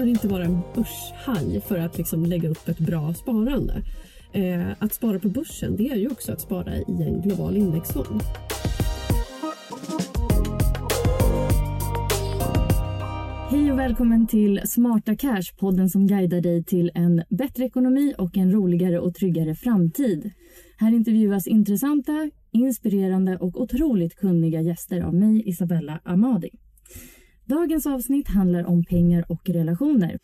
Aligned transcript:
Behöver 0.00 0.12
inte 0.12 0.28
vara 0.28 0.44
en 0.44 0.60
börshaj 0.74 1.60
för 1.60 1.78
att 1.78 1.98
liksom 1.98 2.26
lägga 2.26 2.48
upp 2.48 2.68
ett 2.68 2.78
bra 2.78 3.14
sparande. 3.14 3.82
Eh, 4.32 4.68
att 4.78 4.94
spara 4.94 5.18
på 5.18 5.28
börsen 5.28 5.76
det 5.76 5.88
är 5.88 5.96
ju 5.96 6.10
också 6.10 6.32
att 6.32 6.40
spara 6.40 6.76
i 6.76 6.84
en 6.88 7.22
global 7.22 7.56
indexfond. 7.56 8.22
Hej 13.50 13.72
och 13.72 13.78
välkommen 13.78 14.26
till 14.26 14.60
Smarta 14.64 15.16
Cash, 15.16 15.56
podden 15.58 15.88
som 15.90 16.06
guidar 16.06 16.40
dig 16.40 16.64
till 16.64 16.90
en 16.94 17.22
bättre 17.28 17.64
ekonomi 17.64 18.14
och 18.18 18.36
en 18.36 18.52
roligare 18.52 18.98
och 18.98 19.14
tryggare 19.14 19.54
framtid. 19.54 20.30
Här 20.76 20.92
intervjuas 20.92 21.46
intressanta, 21.46 22.30
inspirerande 22.50 23.36
och 23.36 23.60
otroligt 23.60 24.16
kunniga 24.16 24.60
gäster 24.60 25.00
av 25.00 25.14
mig, 25.14 25.48
Isabella 25.48 26.00
Amadi. 26.04 26.50
Dagens 27.50 27.86
avsnitt 27.86 28.28
handlar 28.28 28.64
om 28.64 28.84
pengar 28.84 29.24
och 29.28 29.48
relationer. 29.48 30.18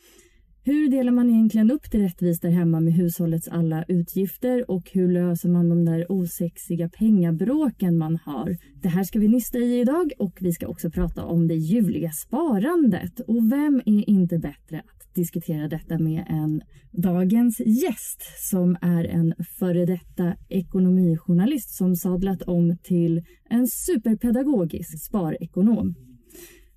Hur 0.64 0.88
delar 0.88 1.12
man 1.12 1.31
egentligen 1.31 1.70
upp 1.70 1.91
det 1.91 1.98
rättvist 1.98 2.42
där 2.42 2.50
hemma 2.50 2.81
med 2.81 2.94
hushållets 2.94 3.48
alla 3.48 3.84
utgifter 3.88 4.70
och 4.70 4.91
hur 4.92 5.12
löser 5.12 5.48
man 5.48 5.69
de 5.69 5.84
där 5.84 6.12
osexiga 6.12 6.88
pengabråken 6.88 7.98
man 7.98 8.19
har? 8.25 8.56
Det 8.82 8.88
här 8.88 9.04
ska 9.04 9.19
vi 9.19 9.28
nysta 9.28 9.59
i 9.59 9.81
idag 9.81 10.12
och 10.19 10.38
vi 10.41 10.53
ska 10.53 10.66
också 10.66 10.91
prata 10.91 11.25
om 11.25 11.48
det 11.48 11.54
ljuvliga 11.54 12.10
sparandet. 12.10 13.20
Och 13.20 13.53
vem 13.53 13.82
är 13.87 14.10
inte 14.10 14.38
bättre 14.38 14.78
att 14.78 15.14
diskutera 15.14 15.69
detta 15.69 15.98
med 15.98 16.26
än 16.28 16.62
dagens 16.93 17.60
gäst 17.60 18.22
som 18.50 18.76
är 18.81 19.04
en 19.04 19.34
före 19.58 19.87
detta 19.87 20.34
ekonomijournalist 20.48 21.76
som 21.76 21.97
sadlat 21.97 22.43
om 22.43 22.76
till 22.82 23.25
en 23.50 23.66
superpedagogisk 23.66 25.04
sparekonom. 25.04 25.94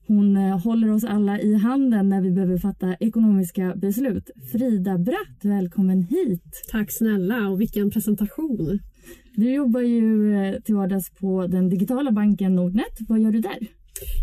Hon 0.10 0.38
eh, 0.38 0.60
håller 0.60 0.92
oss 0.92 1.04
alla 1.04 1.40
i 1.40 1.56
handen 1.56 2.10
när 2.10 2.22
vi 2.22 2.32
behöver 2.32 2.58
fatta 2.58 2.96
ekonomiska 3.00 3.74
beslut. 3.76 4.30
Frida 4.52 4.98
Bratt, 4.98 5.40
välkommen 5.44 6.04
hit. 6.04 6.68
Tack 6.72 6.92
snälla 6.92 7.50
och 7.50 7.62
vilken 7.62 7.92
presentation. 7.92 8.80
Du 9.36 9.54
jobbar 9.54 9.82
ju 9.82 10.36
eh, 10.36 10.62
till 10.62 10.76
vardags 10.76 11.10
på 11.10 11.48
den 11.48 11.70
digitala 11.70 12.12
banken 12.12 12.56
Nordnet. 12.56 12.98
Vad 13.08 13.20
gör 13.20 13.32
du 13.32 13.40
där? 13.40 13.58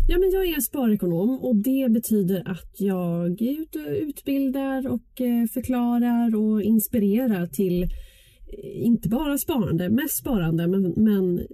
Ja, 0.09 0.17
men 0.19 0.31
jag 0.31 0.47
är 0.47 0.61
sparekonom 0.61 1.39
och 1.39 1.55
det 1.55 1.91
betyder 1.91 2.43
att 2.45 2.75
jag 2.77 3.41
är 3.41 3.61
ute 3.61 3.79
och 3.79 3.95
utbildar 4.09 4.87
och 4.87 5.21
eh, 5.21 5.45
förklarar 5.53 6.35
och 6.35 6.61
inspirerar 6.61 7.45
till 7.45 7.87
inte 8.61 9.09
bara 9.09 9.37
sparande, 9.37 9.89
mest 9.89 10.17
sparande, 10.17 10.67
men, 10.67 10.93
men 10.97 11.47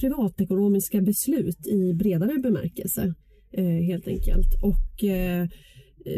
privatekonomiska 0.00 1.00
beslut 1.00 1.66
i 1.66 1.94
bredare 1.94 2.38
bemärkelse 2.38 3.14
helt 3.62 4.08
enkelt. 4.08 4.62
Och 4.62 5.04
eh, 5.04 5.48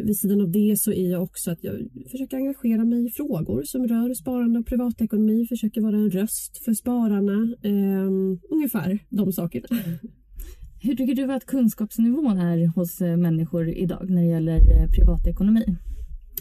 vid 0.04 0.18
sidan 0.18 0.40
av 0.40 0.50
det 0.50 0.74
så 0.78 0.92
är 0.92 1.10
jag 1.10 1.22
också 1.22 1.50
att 1.50 1.64
jag 1.64 1.88
försöker 2.10 2.36
engagera 2.36 2.84
mig 2.84 3.06
i 3.06 3.10
frågor 3.10 3.62
som 3.62 3.86
rör 3.88 4.14
sparande 4.14 4.58
och 4.58 4.66
privatekonomi, 4.66 5.46
försöker 5.48 5.80
vara 5.80 5.96
en 5.96 6.10
röst 6.10 6.64
för 6.64 6.74
spararna. 6.74 7.54
Eh, 7.62 8.10
ungefär 8.50 8.98
de 9.08 9.32
sakerna. 9.32 9.66
Hur 10.80 10.94
tycker 10.94 11.14
du 11.14 11.32
att 11.32 11.46
kunskapsnivån 11.46 12.38
är 12.38 12.66
hos 12.66 13.00
eh, 13.00 13.16
människor 13.16 13.68
idag 13.68 14.10
när 14.10 14.22
det 14.22 14.28
gäller 14.28 14.56
eh, 14.56 14.90
privatekonomi? 14.90 15.76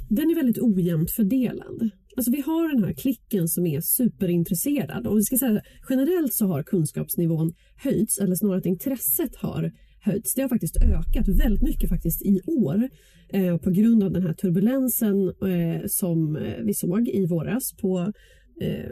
Den 0.09 0.29
är 0.29 0.35
väldigt 0.35 0.59
ojämnt 0.61 1.11
fördelad. 1.11 1.89
Alltså 2.17 2.31
vi 2.31 2.41
har 2.41 2.73
den 2.73 2.83
här 2.83 2.93
klicken 2.93 3.47
som 3.47 3.65
är 3.65 3.81
superintresserad 3.81 5.07
och 5.07 5.17
vi 5.17 5.23
ska 5.23 5.37
säga 5.37 5.61
generellt 5.89 6.33
så 6.33 6.47
har 6.47 6.63
kunskapsnivån 6.63 7.53
höjts 7.75 8.19
eller 8.19 8.35
snarare 8.35 8.57
att 8.57 8.65
intresset 8.65 9.35
har 9.35 9.71
höjts. 10.07 10.33
Det 10.33 10.41
har 10.41 10.49
faktiskt 10.49 10.77
ökat 10.77 11.27
väldigt 11.27 11.61
mycket 11.61 11.89
faktiskt 11.89 12.21
i 12.25 12.41
år 12.45 12.89
eh, 13.33 13.57
på 13.57 13.69
grund 13.69 14.03
av 14.03 14.11
den 14.11 14.23
här 14.23 14.33
turbulensen 14.33 15.15
eh, 15.27 15.81
som 15.87 16.35
eh, 16.35 16.63
vi 16.63 16.73
såg 16.73 17.07
i 17.07 17.25
våras 17.25 17.73
på, 17.81 18.13
eh, 18.61 18.91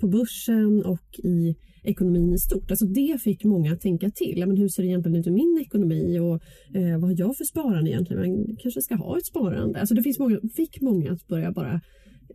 på 0.00 0.08
börsen 0.08 0.84
och 0.84 1.08
i 1.24 1.56
ekonomin 1.84 2.34
i 2.34 2.38
stort. 2.38 2.70
Alltså 2.70 2.86
det 2.86 3.22
fick 3.22 3.44
många 3.44 3.72
att 3.72 3.80
tänka 3.80 4.10
till. 4.10 4.44
Men 4.46 4.56
hur 4.56 4.68
ser 4.68 4.82
det 4.82 4.88
egentligen 4.88 5.18
ut 5.20 5.26
i 5.26 5.30
min 5.30 5.58
ekonomi 5.66 6.18
och 6.18 6.40
eh, 6.76 6.98
vad 6.98 7.10
har 7.10 7.16
jag 7.18 7.36
för 7.36 7.44
sparande 7.44 7.90
egentligen? 7.90 8.22
Man 8.22 8.56
kanske 8.58 8.82
ska 8.82 8.94
ha 8.94 9.18
ett 9.18 9.26
sparande. 9.26 9.80
Alltså 9.80 9.94
det 9.94 10.02
finns 10.02 10.18
många, 10.18 10.40
fick 10.56 10.80
många 10.80 11.12
att 11.12 11.26
börja 11.26 11.52
bara 11.52 11.80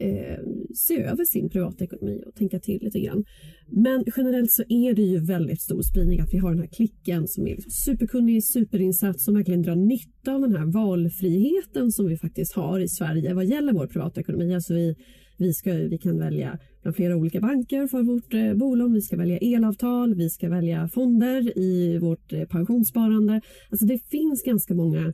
eh, 0.02 0.38
se 0.76 1.04
över 1.04 1.26
sin 1.26 1.50
privatekonomi 1.50 2.24
och 2.26 2.36
tänka 2.36 2.60
till 2.60 2.80
lite 2.82 3.00
grann. 3.00 3.24
Men 3.72 4.04
generellt 4.18 4.52
så 4.52 4.64
är 4.70 4.94
det 4.94 5.02
ju 5.02 5.20
väldigt 5.20 5.62
stor 5.62 5.82
spridning 5.82 6.20
att 6.20 6.34
vi 6.34 6.38
har 6.38 6.52
den 6.52 6.60
här 6.60 6.68
klicken 6.68 7.28
som 7.28 7.48
är 7.48 7.56
liksom 7.56 7.72
superkunnig, 7.72 8.44
superinsatt 8.44 9.20
som 9.20 9.34
verkligen 9.36 9.62
drar 9.62 9.76
nytta 9.76 10.34
av 10.34 10.42
den 10.42 10.56
här 10.56 10.66
valfriheten 10.66 11.92
som 11.92 12.08
vi 12.08 12.18
faktiskt 12.18 12.54
har 12.54 12.80
i 12.80 12.88
Sverige 12.88 13.34
vad 13.34 13.46
gäller 13.46 13.74
vår 13.74 13.88
privatekonomi. 13.88 14.56
Alltså 14.56 14.74
vi, 14.74 14.96
vi, 15.38 15.54
ska, 15.54 15.74
vi 15.74 15.98
kan 15.98 16.20
välja 16.20 16.60
bland 16.82 16.96
flera 16.96 17.16
olika 17.16 17.40
banker 17.42 17.88
för 17.88 18.04
vårt 18.04 18.34
eh, 18.34 18.54
bolån, 18.54 18.94
vi 18.94 19.02
ska 19.02 19.18
välja 19.18 19.38
elavtal, 19.38 20.16
vi 20.16 20.30
ska 20.30 20.50
välja 20.50 20.88
fonder 20.88 21.58
i 21.58 21.98
vårt 21.98 22.34
eh, 22.34 22.44
pensionssparande. 22.44 23.42
Alltså 23.70 23.86
det 23.86 24.00
finns 24.10 24.44
ganska 24.44 24.74
många 24.74 25.14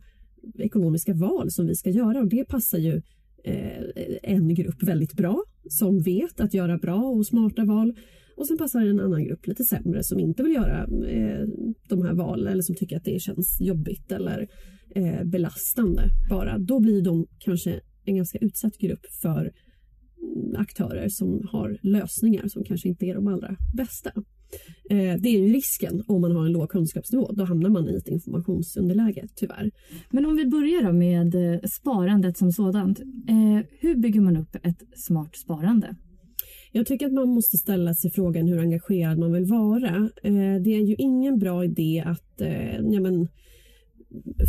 ekonomiska 0.58 1.14
val 1.14 1.52
som 1.52 1.68
vi 1.68 1.76
ska 1.76 1.90
göra 1.90 2.20
och 2.20 2.30
det 2.30 2.46
passar 2.48 2.78
ju 2.78 3.02
Eh, 3.44 3.84
en 4.24 4.56
grupp 4.56 4.84
väldigt 4.84 5.14
bra 5.14 5.44
som 5.70 6.02
vet 6.02 6.40
att 6.40 6.54
göra 6.54 6.78
bra 6.78 7.04
och 7.04 7.26
smarta 7.26 7.66
val 7.66 7.96
och 8.38 8.48
sen 8.48 8.58
passar 8.58 8.82
en 8.82 9.00
annan 9.00 9.24
grupp 9.24 9.48
lite 9.48 9.64
sämre 9.64 10.04
som 10.04 10.20
inte 10.20 10.44
vill 10.44 10.54
göra 10.54 10.84
eh, 11.08 11.48
de 11.90 12.02
här 12.02 12.14
valen 12.14 12.48
eller 12.48 12.62
som 12.62 12.76
tycker 12.76 12.98
att 12.98 13.06
det 13.06 13.22
känns 13.22 13.62
jobbigt 13.62 14.12
eller 14.12 14.48
eh, 14.96 15.24
belastande 15.24 16.02
bara. 16.30 16.58
Då 16.58 16.80
blir 16.80 17.02
de 17.02 17.28
kanske 17.40 17.80
en 18.06 18.16
ganska 18.16 18.38
utsatt 18.38 18.78
grupp 18.78 19.06
för 19.22 19.52
aktörer 20.58 21.10
som 21.10 21.48
har 21.52 21.78
lösningar 21.82 22.48
som 22.48 22.64
kanske 22.64 22.88
inte 22.88 23.06
är 23.06 23.16
de 23.16 23.28
allra 23.28 23.56
bästa. 23.78 24.12
Eh, 24.90 25.16
det 25.22 25.30
är 25.30 25.40
ju 25.40 25.54
risken 25.54 26.04
om 26.08 26.22
man 26.22 26.36
har 26.36 26.46
en 26.46 26.52
låg 26.52 26.70
kunskapsnivå. 26.70 27.32
Då 27.32 27.44
hamnar 27.44 27.70
man 27.70 27.90
i 27.90 27.96
ett 27.96 28.08
informationsunderläge 28.08 29.28
tyvärr. 29.36 29.72
Men 30.12 30.26
om 30.26 30.36
vi 30.36 30.46
börjar 30.46 30.84
då 30.84 30.94
med 30.94 31.36
eh, 31.36 31.60
sparandet 31.70 32.38
som 32.38 32.52
sådant. 32.52 33.00
Eh, 33.00 33.66
hur 33.80 33.96
bygger 33.96 34.22
man 34.22 34.38
upp 34.38 34.56
ett 34.64 34.84
smart 34.96 35.36
sparande? 35.36 35.96
Jag 36.72 36.86
tycker 36.86 37.06
att 37.06 37.14
man 37.14 37.30
måste 37.30 37.58
ställa 37.58 37.94
sig 37.94 38.12
frågan 38.12 38.48
hur 38.48 38.60
engagerad 38.60 39.20
man 39.20 39.34
vill 39.34 39.46
vara. 39.46 40.10
Det 40.64 40.74
är 40.76 40.88
ju 40.88 40.96
ingen 40.98 41.40
bra 41.40 41.66
idé 41.66 42.04
att 42.06 42.42
ja, 42.92 43.02
men, 43.02 43.28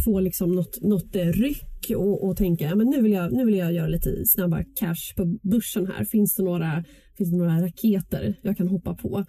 få 0.05 0.21
liksom 0.21 0.55
något, 0.55 0.83
något 0.83 1.17
ryck 1.17 1.91
och, 1.97 2.25
och 2.25 2.37
tänka 2.37 2.77
men 2.77 2.87
nu, 2.87 3.03
vill 3.03 3.13
jag, 3.13 3.33
nu 3.33 3.45
vill 3.45 3.57
jag 3.57 3.73
göra 3.73 3.89
lite 3.89 4.11
snabba 4.27 4.65
cash 4.81 5.15
på 5.17 5.39
börsen 5.43 5.87
här. 5.87 6.05
Finns 6.05 6.35
det 6.35 6.43
några, 6.43 6.85
finns 7.19 7.31
det 7.31 7.37
några 7.37 7.63
raketer 7.63 8.35
jag 8.43 8.57
kan 8.57 8.69
hoppa 8.69 8.95
på? 8.95 9.25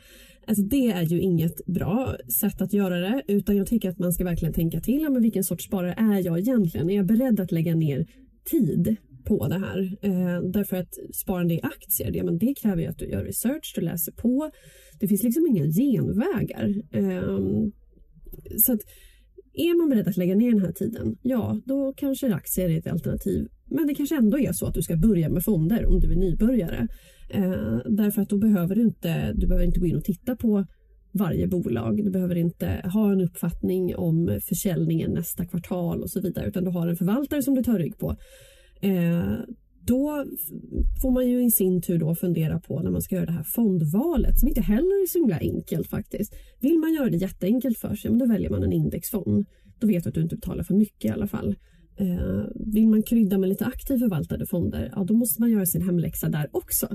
Alltså 0.50 0.64
det 0.64 0.92
är 0.92 1.04
ju 1.04 1.22
inget 1.22 1.66
bra 1.66 2.16
sätt 2.40 2.62
att 2.62 2.74
göra 2.74 3.00
det 3.00 3.24
utan 3.28 3.58
jag 3.58 3.68
tycker 3.68 3.90
att 3.90 4.00
man 4.00 4.14
ska 4.14 4.24
verkligen 4.24 4.54
tänka 4.54 4.80
till. 4.80 5.10
Men 5.10 5.22
vilken 5.22 5.44
sorts 5.44 5.66
sparare 5.66 5.94
är 5.94 6.26
jag 6.26 6.40
egentligen? 6.40 6.90
Är 6.90 6.96
jag 6.96 7.06
beredd 7.06 7.40
att 7.40 7.52
lägga 7.52 7.76
ner 7.76 8.08
tid 8.52 8.96
på 9.26 9.48
det 9.48 9.60
här? 9.60 9.98
Eh, 10.02 10.42
därför 10.42 10.78
att 10.78 10.94
sparande 11.14 11.54
i 11.54 11.62
aktier, 11.64 12.12
det, 12.12 12.24
men 12.24 12.38
det 12.38 12.54
kräver 12.62 12.82
ju 12.82 12.88
att 12.88 12.98
du 12.98 13.06
gör 13.06 13.24
research, 13.24 13.74
du 13.76 13.82
läser 13.82 14.12
på. 14.12 14.52
Det 15.00 15.08
finns 15.08 15.24
liksom 15.24 15.48
inga 15.48 15.66
genvägar. 15.66 16.76
Eh, 16.92 17.40
så 18.58 18.74
att 18.74 18.82
är 19.54 19.78
man 19.78 19.90
beredd 19.90 20.08
att 20.08 20.18
lägga 20.18 20.36
ner 20.36 20.52
den 20.52 20.62
här 20.62 20.72
tiden, 20.72 21.18
ja 21.22 21.62
då 21.66 21.94
kanske 21.98 22.34
aktier 22.34 22.70
är 22.70 22.78
ett 22.78 22.88
alternativ. 22.88 23.48
Men 23.66 23.88
det 23.88 23.96
kanske 23.96 24.18
ändå 24.18 24.40
är 24.40 24.52
så 24.52 24.66
att 24.66 24.74
du 24.74 24.82
ska 24.82 24.96
börja 24.96 25.30
med 25.30 25.44
fonder 25.44 25.86
om 25.86 26.00
du 26.00 26.12
är 26.12 26.16
nybörjare. 26.16 26.88
Eh, 27.30 27.78
därför 27.86 28.22
att 28.22 28.30
då 28.30 28.38
behöver 28.38 28.76
du 28.76 28.82
inte, 28.82 29.34
du 29.34 29.48
behöver 29.48 29.66
inte 29.66 29.80
gå 29.80 29.86
in 29.86 29.96
och 29.96 30.04
titta 30.04 30.36
på 30.36 30.66
varje 31.12 31.48
bolag. 31.48 32.04
Du 32.04 32.12
behöver 32.12 32.36
inte 32.36 32.82
ha 32.94 33.12
en 33.12 33.22
uppfattning 33.22 33.96
om 33.96 34.40
försäljningen 34.50 35.12
nästa 35.12 35.46
kvartal 35.46 36.02
och 36.02 36.10
så 36.10 36.22
vidare 36.22 36.48
utan 36.48 36.64
du 36.64 36.72
har 36.72 36.88
en 36.88 36.96
förvaltare 36.96 37.44
som 37.44 37.56
du 37.56 37.64
tar 37.64 37.80
rygg 37.80 37.98
på. 37.98 38.16
Eh, 38.82 39.34
då 39.82 40.26
får 41.02 41.12
man 41.12 41.28
ju 41.28 41.46
i 41.46 41.52
sin 41.52 41.82
tur 41.82 41.98
då 41.98 42.16
fundera 42.16 42.60
på 42.60 42.82
när 42.82 42.92
man 42.92 43.02
ska 43.02 43.16
göra 43.16 43.26
det 43.26 43.32
här 43.32 43.44
fondvalet 43.44 44.40
som 44.40 44.48
inte 44.48 44.62
heller 44.62 45.04
är 45.04 45.08
så 45.08 45.20
himla 45.20 45.38
enkelt 45.40 45.88
faktiskt. 45.88 46.34
Vill 46.60 46.80
man 46.80 46.94
göra 46.94 47.10
det 47.10 47.18
jätteenkelt 47.18 47.78
för 47.78 47.96
sig, 47.96 48.12
men 48.12 48.20
då 48.20 48.26
väljer 48.26 48.50
man 48.50 48.64
en 48.64 48.74
indexfond. 48.74 49.46
Då 49.80 49.88
vet 49.88 50.04
du 50.04 50.10
att 50.10 50.16
du 50.16 50.22
inte 50.22 50.36
betalar 50.36 50.64
för 50.64 50.74
mycket 50.74 51.06
i 51.06 51.10
alla 51.10 51.28
fall. 51.28 51.56
Eh, 52.00 52.46
vill 52.56 52.88
man 52.88 53.04
krydda 53.04 53.38
med 53.38 53.50
lite 53.50 53.66
aktivt 53.66 54.00
förvaltade 54.00 54.46
fonder, 54.46 54.92
ja 54.96 55.04
då 55.04 55.14
måste 55.14 55.42
man 55.42 55.52
göra 55.52 55.66
sin 55.66 55.82
hemläxa 55.82 56.30
där 56.30 56.50
också 56.52 56.88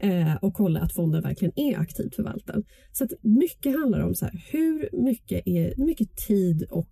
eh, 0.00 0.34
och 0.34 0.54
kolla 0.54 0.80
att 0.80 0.94
fonden 0.94 1.22
verkligen 1.22 1.58
är 1.58 1.78
aktivt 1.78 2.14
förvaltad. 2.14 2.62
Så 2.92 3.04
att 3.04 3.10
mycket 3.22 3.78
handlar 3.80 4.00
om 4.00 4.14
så 4.14 4.24
här, 4.24 4.44
hur 4.52 4.88
mycket, 5.04 5.46
är, 5.46 5.84
mycket 5.84 6.16
tid 6.28 6.62
och 6.70 6.90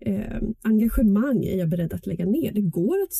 eh, 0.00 0.38
engagemang 0.62 1.44
är 1.44 1.58
jag 1.58 1.68
beredd 1.68 1.92
att 1.92 2.06
lägga 2.06 2.26
ner? 2.26 2.52
Det 2.52 2.60
går 2.60 2.96
att 3.02 3.12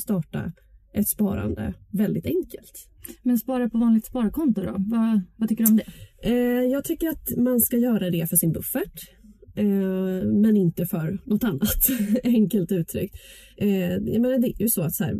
starta 0.00 0.52
ett 0.94 1.08
sparande 1.08 1.74
väldigt 1.90 2.26
enkelt. 2.26 2.88
Men 3.22 3.38
spara 3.38 3.70
på 3.70 3.78
vanligt 3.78 4.06
sparkonto 4.06 4.62
då? 4.62 4.76
Vad, 4.78 5.20
vad 5.36 5.48
tycker 5.48 5.64
du 5.64 5.70
om 5.70 5.76
det? 5.76 5.86
Eh, 6.22 6.62
jag 6.72 6.84
tycker 6.84 7.08
att 7.08 7.36
man 7.36 7.60
ska 7.60 7.76
göra 7.76 8.10
det 8.10 8.26
för 8.30 8.36
sin 8.36 8.52
buffert. 8.52 9.21
Eh, 9.54 10.26
men 10.26 10.56
inte 10.56 10.86
för 10.86 11.18
något 11.24 11.44
annat, 11.44 11.88
enkelt 12.24 12.72
uttryckt. 12.72 13.14
Eh, 13.56 13.92
jag 13.92 14.20
menar, 14.20 14.38
det 14.38 14.48
är 14.48 14.62
ju 14.62 14.68
så 14.68 14.82
att 14.82 14.94
så 14.94 15.04
här, 15.04 15.14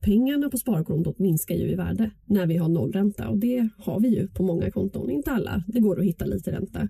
pengarna 0.00 0.50
på 0.50 0.56
sparkontot 0.56 1.18
minskar 1.18 1.54
ju 1.54 1.70
i 1.70 1.74
värde 1.74 2.10
när 2.26 2.46
vi 2.46 2.56
har 2.56 2.68
nollränta 2.68 3.28
och 3.28 3.38
det 3.38 3.68
har 3.78 4.00
vi 4.00 4.08
ju 4.08 4.28
på 4.28 4.42
många 4.42 4.70
konton, 4.70 5.10
inte 5.10 5.30
alla. 5.30 5.64
Det 5.68 5.80
går 5.80 5.98
att 5.98 6.06
hitta 6.06 6.24
lite 6.24 6.52
ränta. 6.52 6.88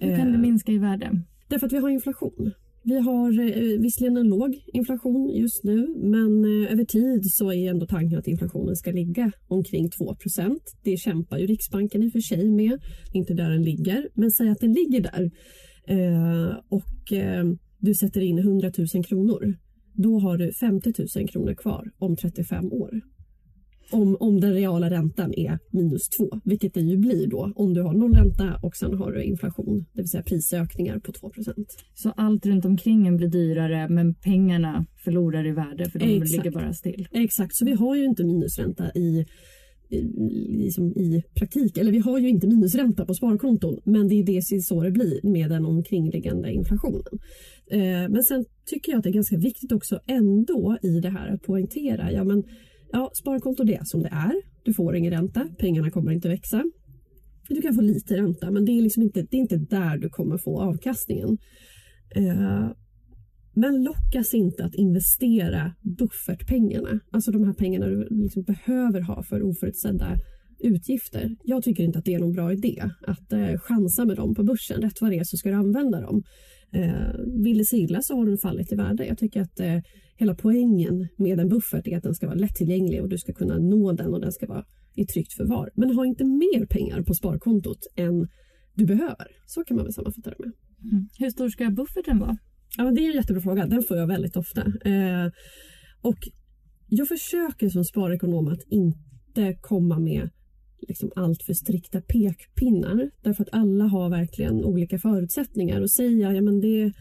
Hur 0.00 0.16
kan 0.16 0.32
det 0.32 0.38
minska 0.38 0.72
i 0.72 0.78
värde? 0.78 1.22
Därför 1.48 1.66
att 1.66 1.72
vi 1.72 1.78
har 1.78 1.88
inflation. 1.88 2.52
Vi 2.86 2.98
har 2.98 3.40
eh, 3.40 3.80
visserligen 3.80 4.16
en 4.16 4.28
låg 4.28 4.62
inflation 4.72 5.30
just 5.34 5.64
nu 5.64 5.94
men 5.96 6.44
eh, 6.44 6.72
över 6.72 6.84
tid 6.84 7.20
så 7.24 7.52
är 7.52 7.70
ändå 7.70 7.86
tanken 7.86 8.18
att 8.18 8.26
inflationen 8.26 8.76
ska 8.76 8.90
ligga 8.90 9.32
omkring 9.48 9.88
2% 9.88 10.56
Det 10.84 10.96
kämpar 10.96 11.38
ju 11.38 11.46
Riksbanken 11.46 12.02
i 12.02 12.08
och 12.08 12.12
för 12.12 12.20
sig 12.20 12.50
med. 12.50 12.80
Inte 13.12 13.34
där 13.34 13.50
den 13.50 13.62
ligger, 13.62 14.08
men 14.14 14.30
säg 14.30 14.48
att 14.48 14.60
den 14.60 14.72
ligger 14.72 15.00
där 15.00 15.30
eh, 15.88 16.56
och 16.68 17.12
eh, 17.12 17.44
du 17.78 17.94
sätter 17.94 18.20
in 18.20 18.38
100 18.38 18.70
000 18.94 19.04
kronor. 19.04 19.56
Då 19.92 20.18
har 20.18 20.38
du 20.38 20.52
50 20.52 20.92
000 21.16 21.28
kronor 21.28 21.54
kvar 21.54 21.90
om 21.98 22.16
35 22.16 22.72
år 22.72 23.00
om, 23.90 24.16
om 24.20 24.40
den 24.40 24.54
reala 24.54 24.90
räntan 24.90 25.34
är 25.34 25.58
minus 25.70 26.08
2, 26.08 26.40
vilket 26.44 26.74
det 26.74 26.80
ju 26.80 26.96
blir 26.96 27.26
då 27.26 27.52
om 27.56 27.74
du 27.74 27.82
har 27.82 27.92
noll 27.92 28.14
ränta 28.14 28.58
och 28.62 28.76
sen 28.76 28.94
har 28.94 29.12
du 29.12 29.22
inflation, 29.22 29.84
det 29.92 30.02
vill 30.02 30.08
säga 30.08 30.22
prisökningar 30.22 30.98
på 30.98 31.12
2% 31.12 31.64
Så 31.94 32.10
allt 32.10 32.46
runt 32.46 32.64
omkring 32.64 33.06
en 33.06 33.16
blir 33.16 33.28
dyrare 33.28 33.88
men 33.88 34.14
pengarna 34.14 34.86
förlorar 35.04 35.46
i 35.46 35.52
värde 35.52 35.90
för 35.90 35.98
de 35.98 36.04
Exakt. 36.04 36.30
ligger 36.32 36.50
bara 36.50 36.72
still? 36.72 37.08
Exakt, 37.10 37.56
så 37.56 37.64
vi 37.64 37.72
har 37.72 37.96
ju 37.96 38.04
inte 38.04 38.24
minusränta 38.24 38.90
i 38.94 39.04
i, 39.04 39.26
liksom 40.48 40.92
i 40.92 41.22
praktik, 41.34 41.78
eller 41.78 41.92
vi 41.92 41.98
har 41.98 42.18
ju 42.18 42.28
inte 42.28 42.46
minusränta 42.46 43.06
på 43.06 43.14
sparkonton 43.14 43.80
men 43.84 44.08
det 44.08 44.14
är 44.14 44.24
det 44.24 44.62
så 44.62 44.82
det 44.82 44.90
blir 44.90 45.20
med 45.22 45.50
den 45.50 45.64
omkringliggande 45.64 46.52
inflationen. 46.52 47.18
Eh, 47.70 48.08
men 48.08 48.22
sen 48.22 48.44
tycker 48.66 48.92
jag 48.92 48.98
att 48.98 49.04
det 49.04 49.10
är 49.10 49.14
ganska 49.14 49.36
viktigt 49.36 49.72
också 49.72 50.00
ändå 50.06 50.78
i 50.82 51.00
det 51.00 51.10
här 51.10 51.34
att 51.34 51.42
poängtera, 51.42 52.12
ja 52.12 52.24
men 52.24 52.44
Ja, 52.94 53.10
sparkonto 53.14 53.64
det 53.64 53.74
är 53.74 53.84
som 53.84 54.02
det 54.02 54.08
är. 54.08 54.32
Du 54.62 54.74
får 54.74 54.96
ingen 54.96 55.12
ränta, 55.12 55.48
pengarna 55.58 55.90
kommer 55.90 56.12
inte 56.12 56.28
växa. 56.28 56.64
Du 57.48 57.62
kan 57.62 57.74
få 57.74 57.80
lite 57.80 58.16
ränta 58.16 58.50
men 58.50 58.64
det 58.64 58.72
är, 58.72 58.82
liksom 58.82 59.02
inte, 59.02 59.22
det 59.22 59.36
är 59.36 59.40
inte 59.40 59.56
där 59.56 59.98
du 59.98 60.08
kommer 60.08 60.38
få 60.38 60.60
avkastningen. 60.60 61.38
Eh, 62.16 62.70
men 63.54 63.84
lockas 63.84 64.34
inte 64.34 64.64
att 64.64 64.74
investera 64.74 65.72
buffertpengarna, 65.98 67.00
alltså 67.10 67.30
de 67.30 67.44
här 67.44 67.52
pengarna 67.52 67.86
du 67.86 68.08
liksom 68.10 68.42
behöver 68.42 69.00
ha 69.00 69.22
för 69.22 69.42
oförutsedda 69.42 70.16
utgifter. 70.58 71.36
Jag 71.44 71.62
tycker 71.62 71.84
inte 71.84 71.98
att 71.98 72.04
det 72.04 72.14
är 72.14 72.18
någon 72.18 72.32
bra 72.32 72.52
idé 72.52 72.84
att 73.06 73.32
eh, 73.32 73.58
chansa 73.58 74.04
med 74.04 74.16
dem 74.16 74.34
på 74.34 74.42
börsen. 74.42 74.82
Rätt 74.82 75.00
vad 75.00 75.10
det 75.10 75.18
är 75.18 75.24
så 75.24 75.36
ska 75.36 75.48
du 75.48 75.54
använda 75.54 76.00
dem. 76.00 76.22
Eh, 76.72 77.42
vill 77.44 77.58
det 77.58 77.64
sig 77.64 77.80
illa 77.80 78.02
så 78.02 78.16
har 78.16 78.26
den 78.26 78.38
fallit 78.38 78.72
i 78.72 78.74
värde. 78.74 79.06
Jag 79.06 79.18
tycker 79.18 79.40
att 79.40 79.60
eh, 79.60 79.78
hela 80.16 80.34
poängen 80.34 81.08
med 81.16 81.40
en 81.40 81.48
buffert 81.48 81.86
är 81.86 81.96
att 81.96 82.02
den 82.02 82.14
ska 82.14 82.26
vara 82.26 82.38
lättillgänglig 82.38 83.02
och 83.02 83.08
du 83.08 83.18
ska 83.18 83.32
kunna 83.32 83.58
nå 83.58 83.92
den 83.92 84.14
och 84.14 84.20
den 84.20 84.32
ska 84.32 84.46
vara 84.46 84.64
i 84.94 85.06
tryggt 85.06 85.32
förvar. 85.32 85.70
Men 85.74 85.94
ha 85.94 86.06
inte 86.06 86.24
mer 86.24 86.66
pengar 86.66 87.02
på 87.02 87.14
sparkontot 87.14 87.78
än 87.96 88.28
du 88.74 88.86
behöver. 88.86 89.26
Så 89.46 89.64
kan 89.64 89.76
man 89.76 89.84
väl 89.84 89.92
sammanfatta 89.92 90.30
det 90.30 90.36
med. 90.38 90.52
Mm. 90.92 91.08
Hur 91.18 91.30
stor 91.30 91.48
ska 91.48 91.70
bufferten 91.70 92.18
vara? 92.18 92.36
Ja, 92.76 92.90
det 92.90 93.00
är 93.00 93.10
en 93.10 93.16
jättebra 93.16 93.42
fråga. 93.42 93.66
Den 93.66 93.82
får 93.82 93.96
jag 93.96 94.06
väldigt 94.06 94.36
ofta. 94.36 94.60
Eh, 94.60 95.26
och 96.02 96.18
jag 96.88 97.08
försöker 97.08 97.68
som 97.68 97.84
sparekonom 97.84 98.48
att 98.48 98.62
inte 98.70 99.56
komma 99.60 99.98
med 99.98 100.30
liksom 100.88 101.10
allt 101.16 101.42
för 101.42 101.52
strikta 101.52 102.00
pekpinnar 102.00 103.10
därför 103.22 103.42
att 103.42 103.54
alla 103.54 103.84
har 103.84 104.10
verkligen 104.10 104.64
olika 104.64 104.98
förutsättningar 104.98 105.80
och 105.80 105.90
säga 105.90 106.32
ja 106.32 106.42
men 106.42 106.60
det, 106.60 106.92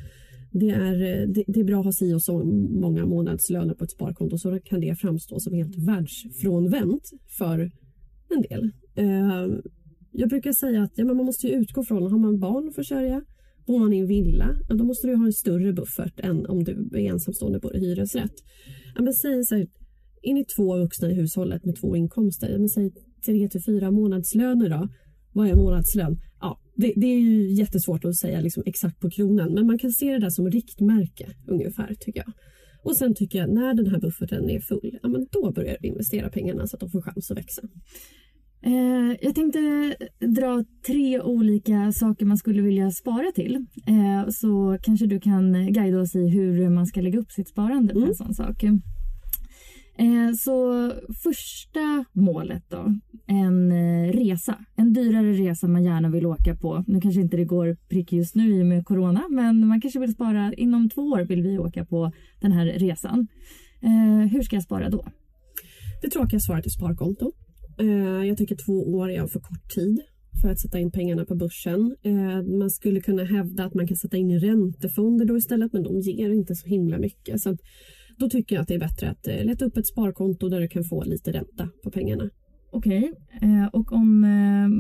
det 0.51 0.69
är, 0.69 1.27
det, 1.27 1.43
det, 1.47 1.59
är 1.59 1.63
bra 1.63 1.79
att 1.79 1.86
ha 1.86 1.91
si 1.91 2.13
och 2.13 2.24
så 2.24 2.43
många 2.83 3.05
månadslöner 3.05 3.74
på 3.74 3.83
ett 3.83 3.91
sparkonto 3.91 4.38
så 4.38 4.59
kan 4.59 4.79
det 4.79 4.95
framstå 4.95 5.39
som 5.39 5.53
helt 5.53 5.77
världsfrånvänt 5.88 7.09
för 7.38 7.59
en 8.29 8.41
del. 8.50 8.71
Eh, 8.95 9.47
jag 10.12 10.29
brukar 10.29 10.51
säga 10.51 10.83
att 10.83 10.91
ja, 10.95 11.05
men 11.05 11.17
man 11.17 11.25
måste 11.25 11.47
utgå 11.47 11.83
från, 11.83 12.12
har 12.12 12.19
man 12.19 12.39
barn 12.39 12.67
att 12.67 12.75
försörja, 12.75 13.21
bor 13.65 13.79
man 13.79 13.93
i 13.93 13.98
en 13.98 14.08
villa, 14.08 14.55
då 14.70 14.84
måste 14.84 15.08
du 15.08 15.15
ha 15.15 15.25
en 15.25 15.34
större 15.34 15.74
buffert 15.74 16.20
än 16.20 16.46
om 16.46 16.63
du 16.63 16.89
är 16.93 16.98
ensamstående 16.98 17.60
på 17.60 17.70
hyresrätt. 17.70 18.34
Men 19.00 19.13
säg 19.13 19.43
så 19.43 19.55
här, 19.55 19.67
är 20.22 20.34
ni 20.34 20.46
två 20.46 20.77
vuxna 20.77 21.12
i 21.12 21.13
hushållet 21.13 21.65
med 21.65 21.75
två 21.75 21.96
inkomster, 21.96 22.58
men 22.58 22.70
säg 22.70 22.91
tre 23.25 23.50
till 23.50 23.63
fyra 23.63 23.91
månadslöner 23.91 24.70
då. 24.70 24.89
Vad 25.34 25.48
är 25.48 25.55
månadslön? 25.55 26.17
Ja, 26.39 26.60
det, 26.75 26.93
det 26.96 27.08
är 27.08 27.20
ju 27.20 27.53
jättesvårt 27.53 28.05
att 28.05 28.15
säga 28.15 28.41
liksom 28.41 28.63
exakt 28.65 29.00
på 29.00 29.10
kronan 29.10 29.53
men 29.53 29.67
man 29.67 29.79
kan 29.79 29.91
se 29.91 30.12
det 30.13 30.20
där 30.20 30.29
som 30.29 30.50
riktmärke 30.50 31.27
ungefär 31.48 31.96
tycker 32.00 32.20
jag. 32.20 32.34
Och 32.84 32.98
sen 32.98 33.15
tycker 33.15 33.39
jag 33.39 33.53
när 33.53 33.74
den 33.74 33.88
här 33.88 34.00
bufferten 34.00 34.50
är 34.50 34.60
full, 34.60 35.00
ja, 35.01 35.10
men 35.10 35.27
då 35.32 35.51
börjar 35.51 35.77
vi 35.82 35.88
investera 35.88 36.29
pengarna 36.29 36.67
så 36.67 36.75
att 36.75 36.79
de 36.79 36.89
får 36.89 37.01
chans 37.01 37.32
att 37.32 37.38
växa. 37.38 37.62
Eh, 38.65 39.17
jag 39.22 39.36
tänkte 39.36 39.96
dra 40.20 40.63
tre 40.86 41.22
olika 41.22 41.91
saker 41.91 42.25
man 42.25 42.38
skulle 42.38 42.62
vilja 42.62 42.91
spara 42.91 43.32
till. 43.36 43.65
Eh, 43.88 44.29
så 44.29 44.77
kanske 44.82 45.05
du 45.05 45.20
kan 45.20 45.74
guida 45.74 46.00
oss 46.00 46.15
i 46.15 46.27
hur 46.29 46.70
man 46.70 46.86
ska 46.86 47.01
lägga 47.01 47.20
upp 47.20 47.32
sitt 47.32 47.50
sparande 47.50 47.93
på 47.93 48.00
mm. 48.00 48.10
en 48.10 48.15
sån 48.15 48.34
sak. 48.34 48.63
Eh, 49.98 50.34
så 50.39 50.91
första 51.24 52.05
målet 52.12 52.63
då, 52.70 52.96
en 53.27 53.72
eh, 53.72 54.12
resa. 54.12 54.65
En 54.75 54.93
dyrare 54.93 55.34
resa 55.34 55.67
man 55.67 55.84
gärna 55.84 56.10
vill 56.10 56.25
åka 56.25 56.55
på. 56.55 56.84
Nu 56.88 57.01
kanske 57.01 57.22
inte 57.22 57.38
det 57.38 57.46
går 57.46 57.77
prick 57.89 58.13
just 58.13 58.36
nu 58.36 58.55
i 58.55 58.62
och 58.62 58.65
med 58.65 58.86
corona, 58.86 59.24
men 59.29 59.67
man 59.67 59.82
kanske 59.82 60.00
vill 60.00 60.13
spara. 60.13 60.53
Inom 60.53 60.89
två 60.89 61.01
år 61.01 61.22
vill 61.22 61.43
vi 61.43 61.58
åka 61.58 61.86
på 61.86 62.12
den 62.41 62.51
här 62.51 62.65
resan. 62.65 63.27
Eh, 63.82 64.32
hur 64.32 64.41
ska 64.41 64.55
jag 64.55 64.63
spara 64.63 64.89
då? 64.89 65.05
Det 66.01 66.10
tråkiga 66.10 66.39
svaret 66.39 66.65
är 66.65 66.70
sparkonto. 66.70 67.32
Eh, 67.77 68.27
jag 68.27 68.37
tycker 68.37 68.55
två 68.65 68.73
år 68.73 69.09
är 69.09 69.27
för 69.27 69.39
kort 69.39 69.69
tid 69.75 70.01
för 70.41 70.49
att 70.49 70.59
sätta 70.59 70.79
in 70.79 70.91
pengarna 70.91 71.25
på 71.25 71.35
börsen. 71.35 71.95
Eh, 72.03 72.41
man 72.59 72.69
skulle 72.69 73.01
kunna 73.01 73.23
hävda 73.23 73.65
att 73.65 73.73
man 73.73 73.87
kan 73.87 73.97
sätta 73.97 74.17
in 74.17 74.31
i 74.31 74.39
räntefonder 74.39 75.25
då 75.25 75.37
istället, 75.37 75.73
men 75.73 75.83
de 75.83 75.99
ger 75.99 76.29
inte 76.29 76.55
så 76.55 76.67
himla 76.67 76.97
mycket. 76.97 77.41
Så 77.41 77.57
då 78.17 78.29
tycker 78.29 78.55
jag 78.55 78.61
att 78.61 78.67
det 78.67 78.73
är 78.73 78.79
bättre 78.79 79.09
att 79.09 79.27
eh, 79.27 79.43
leta 79.43 79.65
upp 79.65 79.77
ett 79.77 79.87
sparkonto 79.87 80.49
där 80.49 80.61
du 80.61 80.67
kan 80.67 80.83
få 80.83 81.03
lite 81.03 81.31
ränta 81.31 81.69
på 81.83 81.91
pengarna. 81.91 82.29
Okej, 82.71 83.13
okay. 83.37 83.67
och 83.73 83.91
om 83.91 84.19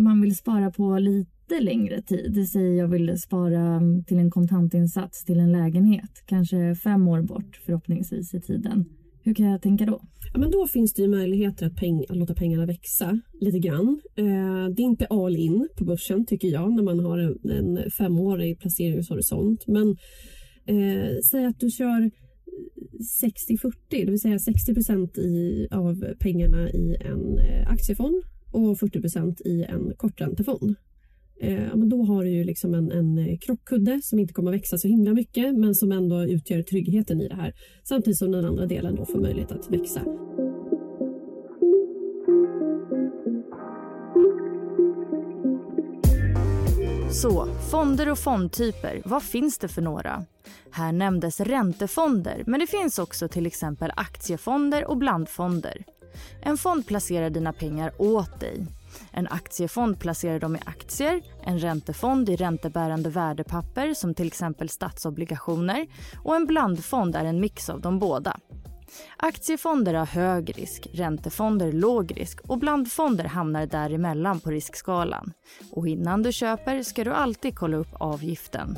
man 0.03 0.21
vill 0.21 0.35
spara 0.35 0.71
på 0.71 0.97
lite 0.99 1.59
längre 1.59 2.01
tid, 2.01 2.49
säger 2.49 2.79
jag 2.79 2.87
vill 2.87 3.21
spara 3.21 3.59
mm, 3.59 4.03
till 4.03 4.17
en 4.17 4.31
kontantinsats 4.31 5.25
till 5.25 5.39
en 5.39 5.51
lägenhet, 5.51 6.23
kanske 6.25 6.75
fem 6.75 7.07
år 7.07 7.21
bort 7.21 7.61
förhoppningsvis 7.65 8.33
i 8.33 8.41
tiden. 8.41 8.85
Hur 9.25 9.33
kan 9.33 9.45
jag 9.45 9.61
tänka 9.61 9.85
då? 9.85 10.01
Ja, 10.33 10.39
men 10.39 10.51
då 10.51 10.67
finns 10.67 10.93
det 10.93 11.01
ju 11.01 11.07
möjligheter 11.07 11.65
att, 11.65 11.75
peng 11.75 12.05
att 12.09 12.17
låta 12.17 12.33
pengarna 12.33 12.65
växa 12.65 13.19
lite 13.41 13.59
grann. 13.59 14.01
Eh, 14.15 14.69
det 14.75 14.81
är 14.81 14.85
inte 14.85 15.05
all 15.05 15.35
in 15.35 15.69
på 15.77 15.85
börsen 15.85 16.25
tycker 16.25 16.47
jag 16.47 16.73
när 16.73 16.83
man 16.83 16.99
har 16.99 17.17
en, 17.17 17.51
en 17.51 17.91
femårig 17.91 18.59
placeringshorisont. 18.59 19.67
Men 19.67 19.89
eh, 20.65 21.17
säg 21.31 21.45
att 21.45 21.59
du 21.59 21.69
kör 21.69 22.11
60-40, 23.21 23.73
det 23.89 24.05
vill 24.05 24.21
säga 24.21 24.39
60 24.39 24.73
procent 24.73 25.17
av 25.71 26.05
pengarna 26.19 26.69
i 26.69 26.95
en 27.01 27.37
eh, 27.39 27.71
aktiefond 27.71 28.23
och 28.51 28.79
40 28.79 29.01
procent 29.01 29.41
i 29.41 29.63
en 29.63 29.93
korträntefond 29.97 30.75
eh, 31.43 31.75
men 31.75 31.89
då 31.89 32.03
har 32.03 32.23
du 32.23 32.29
ju 32.29 32.43
liksom 32.43 32.73
en, 32.73 32.91
en 32.91 33.17
eh, 33.17 33.37
krockkudde 33.37 34.01
som 34.03 34.19
inte 34.19 34.33
kommer 34.33 34.51
att 34.51 34.57
växa 34.57 34.77
så 34.77 34.87
himla 34.87 35.13
mycket 35.13 35.57
men 35.57 35.75
som 35.75 35.91
ändå 35.91 36.23
utgör 36.23 36.61
tryggheten 36.61 37.21
i 37.21 37.27
det 37.27 37.35
här. 37.35 37.53
Samtidigt 37.83 38.17
som 38.17 38.31
den 38.31 38.45
andra 38.45 38.65
delen 38.65 38.95
då 38.95 39.05
får 39.05 39.19
möjlighet 39.19 39.51
att 39.51 39.71
växa. 39.71 40.01
Så, 47.11 47.47
fonder 47.71 48.11
och 48.11 48.19
fondtyper, 48.19 49.01
vad 49.05 49.23
finns 49.23 49.57
det 49.57 49.67
för 49.67 49.81
några? 49.81 50.25
Här 50.71 50.91
nämndes 50.91 51.39
räntefonder, 51.39 52.43
men 52.47 52.59
det 52.59 52.67
finns 52.67 52.99
också 52.99 53.27
till 53.27 53.45
exempel 53.45 53.91
aktiefonder 53.95 54.85
och 54.85 54.97
blandfonder. 54.97 55.83
En 56.41 56.57
fond 56.57 56.87
placerar 56.87 57.29
dina 57.29 57.53
pengar 57.53 57.93
åt 57.97 58.39
dig. 58.39 58.65
En 59.11 59.27
aktiefond 59.27 59.99
placerar 59.99 60.39
dem 60.39 60.55
i 60.55 60.59
aktier, 60.65 61.21
en 61.43 61.59
räntefond 61.59 62.29
i 62.29 62.35
räntebärande 62.35 63.09
värdepapper 63.09 63.93
som 63.93 64.13
till 64.13 64.27
exempel 64.27 64.69
statsobligationer 64.69 65.87
och 66.23 66.35
en 66.35 66.45
blandfond 66.45 67.15
är 67.15 67.25
en 67.25 67.39
mix 67.39 67.69
av 67.69 67.81
de 67.81 67.99
båda. 67.99 68.39
Aktiefonder 69.17 69.93
har 69.93 70.05
hög 70.05 70.57
risk, 70.57 70.87
räntefonder 70.93 71.71
låg 71.71 72.17
risk 72.17 72.39
och 72.41 72.59
blandfonder 72.59 73.23
hamnar 73.25 73.65
däremellan 73.65 74.39
på 74.39 74.51
riskskalan. 74.51 75.33
Och 75.71 75.87
innan 75.87 76.23
du 76.23 76.31
köper 76.31 76.83
ska 76.83 77.03
du 77.03 77.13
alltid 77.13 77.55
kolla 77.55 77.77
upp 77.77 77.93
avgiften. 77.93 78.77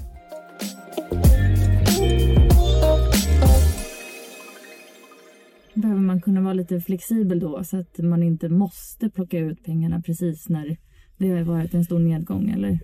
Behöver 5.86 6.02
man 6.02 6.22
kunna 6.22 6.42
vara 6.42 6.54
lite 6.54 6.80
flexibel 6.80 7.40
då 7.40 7.64
så 7.64 7.78
att 7.78 7.98
man 7.98 8.24
inte 8.24 8.50
måste 8.50 9.10
plocka 9.10 9.40
ut 9.40 9.64
pengarna 9.64 10.02
precis 10.02 10.50
när 10.50 10.78
det 11.18 11.28
har 11.28 11.44
varit 11.44 11.74
en 11.74 11.84
stor 11.84 12.00
nedgång 12.00 12.50
eller? 12.50 12.80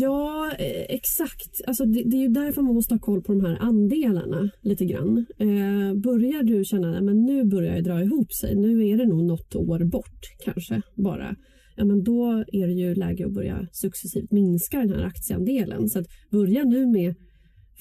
Ja, 0.00 0.52
eh, 0.58 0.84
exakt. 0.88 1.60
Alltså 1.66 1.84
det, 1.84 2.02
det 2.06 2.16
är 2.16 2.20
ju 2.20 2.28
därför 2.28 2.62
man 2.62 2.74
måste 2.74 2.94
ha 2.94 2.98
koll 2.98 3.22
på 3.22 3.32
de 3.32 3.44
här 3.44 3.58
andelarna 3.60 4.50
lite 4.60 4.84
grann. 4.84 5.26
Eh, 5.38 5.94
börjar 5.94 6.42
du 6.42 6.64
känna 6.64 6.98
att 6.98 7.04
nu 7.04 7.44
börjar 7.44 7.74
det 7.74 7.80
dra 7.80 8.02
ihop 8.02 8.32
sig, 8.32 8.56
nu 8.56 8.88
är 8.88 8.96
det 8.96 9.06
nog 9.06 9.24
något 9.24 9.54
år 9.54 9.84
bort 9.84 10.20
kanske 10.44 10.82
bara. 10.94 11.36
Ja, 11.76 11.84
men 11.84 12.02
då 12.02 12.44
är 12.52 12.66
det 12.66 12.72
ju 12.72 12.94
läge 12.94 13.26
att 13.26 13.32
börja 13.32 13.68
successivt 13.72 14.32
minska 14.32 14.78
den 14.78 14.90
här 14.90 15.04
aktieandelen. 15.04 15.88
Så 15.88 15.98
att 15.98 16.06
börja 16.30 16.64
nu 16.64 16.86
med 16.86 17.14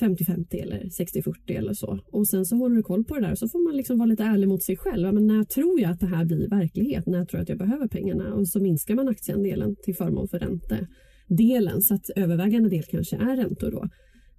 50-50 0.01 0.61
eller 0.61 0.79
60-40 0.79 1.33
eller 1.47 1.73
så. 1.73 1.99
Och 2.11 2.27
sen 2.27 2.45
så 2.45 2.55
håller 2.55 2.75
du 2.75 2.83
koll 2.83 3.03
på 3.03 3.15
det 3.15 3.21
där 3.21 3.31
och 3.31 3.37
så 3.37 3.47
får 3.47 3.63
man 3.67 3.77
liksom 3.77 3.97
vara 3.97 4.05
lite 4.05 4.23
ärlig 4.23 4.47
mot 4.47 4.63
sig 4.63 4.77
själv. 4.77 5.13
Men 5.13 5.27
när 5.27 5.43
tror 5.43 5.81
jag 5.81 5.91
att 5.91 5.99
det 5.99 6.05
här 6.05 6.25
blir 6.25 6.49
verklighet? 6.49 7.05
När 7.05 7.25
tror 7.25 7.37
jag 7.37 7.43
att 7.43 7.49
jag 7.49 7.57
behöver 7.57 7.87
pengarna? 7.87 8.33
Och 8.33 8.47
så 8.47 8.59
minskar 8.59 8.95
man 8.95 9.07
aktieandelen 9.07 9.75
till 9.83 9.95
förmån 9.95 10.27
för 10.27 10.39
räntedelen. 10.39 11.81
Så 11.81 11.93
att 11.93 12.09
övervägande 12.15 12.69
del 12.69 12.83
kanske 12.83 13.15
är 13.15 13.35
räntor 13.37 13.71
då 13.71 13.89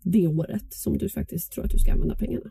det 0.02 0.26
året 0.26 0.72
som 0.72 0.98
du 0.98 1.08
faktiskt 1.08 1.52
tror 1.52 1.64
att 1.64 1.70
du 1.70 1.78
ska 1.78 1.92
använda 1.92 2.14
pengarna. 2.14 2.50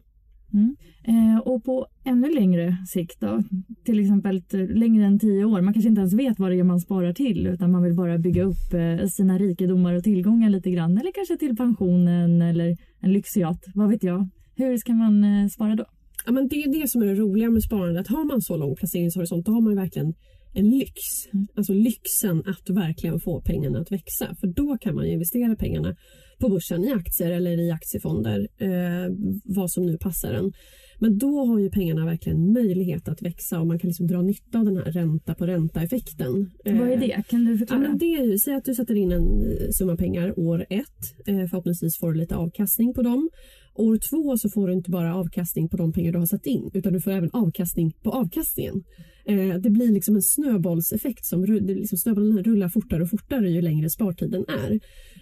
Mm. 0.53 0.75
Eh, 1.03 1.39
och 1.39 1.63
på 1.63 1.87
ännu 2.05 2.33
längre 2.33 2.77
sikt 2.87 3.21
då, 3.21 3.43
till 3.85 3.99
exempel 3.99 4.41
längre 4.69 5.05
än 5.05 5.19
tio 5.19 5.45
år, 5.45 5.61
man 5.61 5.73
kanske 5.73 5.89
inte 5.89 5.99
ens 5.99 6.13
vet 6.13 6.39
vad 6.39 6.51
det 6.51 6.59
är 6.59 6.63
man 6.63 6.79
sparar 6.79 7.13
till 7.13 7.47
utan 7.47 7.71
man 7.71 7.83
vill 7.83 7.95
bara 7.95 8.17
bygga 8.17 8.43
upp 8.43 8.73
eh, 8.73 9.07
sina 9.07 9.37
rikedomar 9.37 9.93
och 9.93 10.03
tillgångar 10.03 10.49
lite 10.49 10.71
grann 10.71 10.97
eller 10.97 11.11
kanske 11.11 11.37
till 11.37 11.55
pensionen 11.55 12.41
eller 12.41 12.77
en 13.01 13.13
lyxyacht, 13.13 13.63
vad 13.75 13.89
vet 13.89 14.03
jag. 14.03 14.29
Hur 14.55 14.77
ska 14.77 14.93
man 14.93 15.23
eh, 15.23 15.47
spara 15.47 15.75
då? 15.75 15.85
Ja, 16.25 16.31
men 16.31 16.47
det 16.47 16.55
är 16.55 16.81
det 16.81 16.87
som 16.87 17.01
är 17.01 17.05
det 17.05 17.15
roliga 17.15 17.49
med 17.49 17.63
sparande, 17.63 17.99
att 17.99 18.07
har 18.07 18.25
man 18.25 18.41
så 18.41 18.57
lång 18.57 18.75
placeringshorisont 18.75 19.45
då 19.45 19.51
har 19.51 19.61
man 19.61 19.75
verkligen 19.75 20.13
en 20.53 20.69
lyx. 20.69 21.01
Mm. 21.33 21.47
Alltså 21.55 21.73
lyxen 21.73 22.43
att 22.45 22.69
verkligen 22.69 23.19
få 23.19 23.41
pengarna 23.41 23.79
att 23.79 23.91
växa. 23.91 24.35
För 24.39 24.47
då 24.47 24.77
kan 24.77 24.95
man 24.95 25.05
investera 25.05 25.55
pengarna 25.55 25.95
på 26.39 26.49
börsen 26.49 26.83
i 26.83 26.91
aktier 26.91 27.31
eller 27.31 27.59
i 27.59 27.71
aktiefonder, 27.71 28.47
eh, 28.57 29.07
vad 29.43 29.71
som 29.71 29.85
nu 29.85 29.97
passar 29.97 30.33
en. 30.33 30.53
Men 31.01 31.17
då 31.17 31.45
har 31.45 31.59
ju 31.59 31.69
pengarna 31.69 32.05
verkligen 32.05 32.53
möjlighet 32.53 33.07
att 33.07 33.21
växa 33.21 33.59
och 33.59 33.67
man 33.67 33.79
kan 33.79 33.87
liksom 33.87 34.07
dra 34.07 34.21
nytta 34.21 34.59
av 34.59 34.65
den 34.65 34.77
här 34.77 34.91
ränta 34.91 35.35
på 35.35 35.45
ränta-effekten. 35.45 36.51
Vad 36.65 36.91
är 36.91 36.97
det? 36.97 37.23
Kan 37.29 37.45
du 37.45 37.57
förklara? 37.57 37.83
Ja, 37.83 37.93
det 37.99 38.05
är 38.05 38.25
ju, 38.25 38.37
säg 38.37 38.53
att 38.53 38.65
du 38.65 38.75
sätter 38.75 38.95
in 38.95 39.11
en 39.11 39.21
eh, 39.21 39.69
summa 39.71 39.95
pengar 39.95 40.39
år 40.39 40.65
ett. 40.69 41.27
Eh, 41.27 41.45
förhoppningsvis 41.49 41.99
får 41.99 42.13
du 42.13 42.19
lite 42.19 42.35
avkastning 42.35 42.93
på 42.93 43.01
dem. 43.01 43.29
År 43.73 43.97
två 43.97 44.37
så 44.37 44.49
får 44.49 44.67
du 44.67 44.73
inte 44.73 44.89
bara 44.89 45.15
avkastning 45.15 45.69
på 45.69 45.77
de 45.77 45.93
pengar 45.93 46.11
du 46.11 46.19
har 46.19 46.25
satt 46.25 46.45
in 46.45 46.71
utan 46.73 46.93
du 46.93 47.01
får 47.01 47.11
även 47.11 47.29
avkastning 47.33 47.93
på 48.03 48.11
avkastningen. 48.11 48.83
Eh, 49.25 49.55
det 49.55 49.69
blir 49.69 49.91
liksom 49.91 50.15
en 50.15 50.21
snöbollseffekt 50.21 51.25
som 51.25 51.43
liksom 51.43 51.97
snöbollen 51.97 52.43
rullar 52.43 52.69
fortare 52.69 53.03
och 53.03 53.09
fortare 53.09 53.49
ju 53.49 53.61
längre 53.61 53.89
spartiden 53.89 54.45
är. 54.47 54.79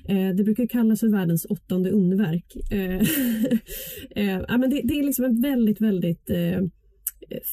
Eh, 0.10 0.36
det 0.36 0.44
brukar 0.44 0.68
kallas 0.68 1.00
för 1.00 1.08
världens 1.08 1.46
åttonde 1.46 1.92
underverk. 1.92 2.56
Eh, 2.72 3.02
eh 4.16 4.42
ja, 4.48 4.58
men 4.58 4.70
det, 4.70 4.82
det, 4.84 5.00
är 5.00 5.04
liksom 5.04 5.26
en 5.26 5.42
väldigt, 5.42 5.82
väldigt 5.82 6.30
eh, 6.30 6.62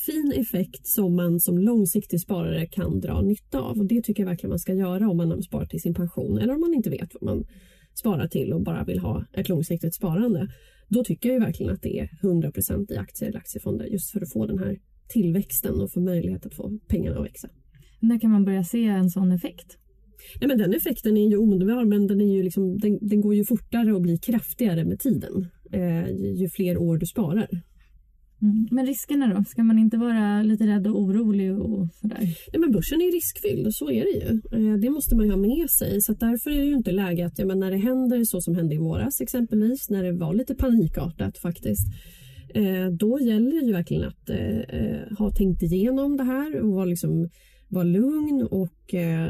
fin 0.06 0.32
effekt 0.36 0.86
som 0.86 1.16
man 1.16 1.40
som 1.40 1.58
långsiktig 1.58 2.20
sparare 2.20 2.66
kan 2.66 3.00
dra 3.00 3.22
nytta 3.22 3.60
av. 3.60 3.78
Och 3.78 3.86
Det 3.86 4.02
tycker 4.02 4.22
jag 4.22 4.28
verkligen 4.28 4.50
man 4.50 4.58
ska 4.58 4.74
göra 4.74 5.08
om 5.08 5.16
man 5.16 5.42
sparar 5.42 5.66
till 5.66 5.80
sin 5.80 5.94
pension 5.94 6.38
eller 6.38 6.54
om 6.54 6.60
man 6.60 6.74
inte 6.74 6.90
vet 6.90 7.14
vad 7.20 7.22
man 7.36 7.46
sparar 7.94 8.28
till 8.28 8.52
och 8.52 8.62
bara 8.62 8.84
vill 8.84 8.98
ha 8.98 9.24
ett 9.32 9.48
långsiktigt 9.48 9.94
sparande. 9.94 10.48
Då 10.88 11.04
tycker 11.04 11.32
jag 11.32 11.40
verkligen 11.40 11.72
att 11.72 11.82
det 11.82 11.98
är 11.98 12.08
100% 12.22 12.92
i 12.92 12.96
aktier 12.96 13.28
eller 13.28 13.38
aktiefonder 13.38 13.84
just 13.84 14.10
för 14.10 14.20
att 14.20 14.32
få 14.32 14.46
den 14.46 14.58
här 14.58 14.78
tillväxten 15.08 15.80
och 15.80 15.92
få 15.92 16.00
möjlighet 16.00 16.46
att 16.46 16.54
få 16.54 16.78
pengarna 16.88 17.18
att 17.18 17.24
växa. 17.24 17.48
När 18.00 18.20
kan 18.20 18.30
man 18.30 18.44
börja 18.44 18.64
se 18.64 18.84
en 18.84 19.10
sån 19.10 19.32
effekt? 19.32 19.78
Nej, 20.40 20.48
men 20.48 20.58
den 20.58 20.74
effekten 20.74 21.16
är 21.16 21.30
ju 21.30 21.36
omedelbar 21.36 21.84
men 21.84 22.06
den, 22.06 22.20
är 22.20 22.36
ju 22.36 22.42
liksom, 22.42 22.78
den, 22.78 22.98
den 23.00 23.20
går 23.20 23.34
ju 23.34 23.44
fortare 23.44 23.94
och 23.94 24.02
blir 24.02 24.16
kraftigare 24.16 24.84
med 24.84 25.00
tiden 25.00 25.48
eh, 25.72 26.08
ju 26.40 26.48
fler 26.48 26.78
år 26.78 26.98
du 26.98 27.06
sparar. 27.06 27.62
Mm. 28.42 28.68
Men 28.70 28.86
riskerna 28.86 29.34
då? 29.34 29.44
Ska 29.44 29.62
man 29.62 29.78
inte 29.78 29.96
vara 29.96 30.42
lite 30.42 30.66
rädd 30.66 30.86
och 30.86 31.00
orolig 31.00 31.58
och 31.58 31.88
sådär? 31.92 32.18
Nej, 32.52 32.60
men 32.60 32.72
börsen 32.72 33.00
är 33.00 33.12
riskfylld, 33.12 33.74
så 33.74 33.90
är 33.90 34.04
det 34.04 34.10
ju. 34.10 34.30
Eh, 34.52 34.76
det 34.76 34.90
måste 34.90 35.16
man 35.16 35.24
ju 35.24 35.30
ha 35.30 35.38
med 35.38 35.70
sig. 35.70 36.00
Så 36.00 36.12
därför 36.12 36.50
är 36.50 36.58
det 36.58 36.66
ju 36.66 36.74
inte 36.74 36.92
läge 36.92 37.26
att 37.26 37.38
ja, 37.38 37.46
men 37.46 37.58
när 37.58 37.70
det 37.70 37.76
händer 37.76 38.24
så 38.24 38.40
som 38.40 38.54
hände 38.54 38.74
i 38.74 38.78
våras 38.78 39.20
exempelvis, 39.20 39.90
när 39.90 40.02
det 40.02 40.12
var 40.12 40.34
lite 40.34 40.54
panikartat 40.54 41.38
faktiskt, 41.38 41.86
Eh, 42.56 42.90
då 42.90 43.20
gäller 43.20 43.60
det 43.60 43.66
ju 43.66 43.72
verkligen 43.72 44.04
att 44.04 44.30
eh, 44.30 44.60
eh, 44.60 45.16
ha 45.18 45.30
tänkt 45.30 45.62
igenom 45.62 46.16
det 46.16 46.24
här 46.24 46.60
och 46.60 46.72
vara, 46.72 46.84
liksom, 46.84 47.28
vara 47.68 47.84
lugn 47.84 48.48
och 48.50 48.94
eh, 48.94 49.28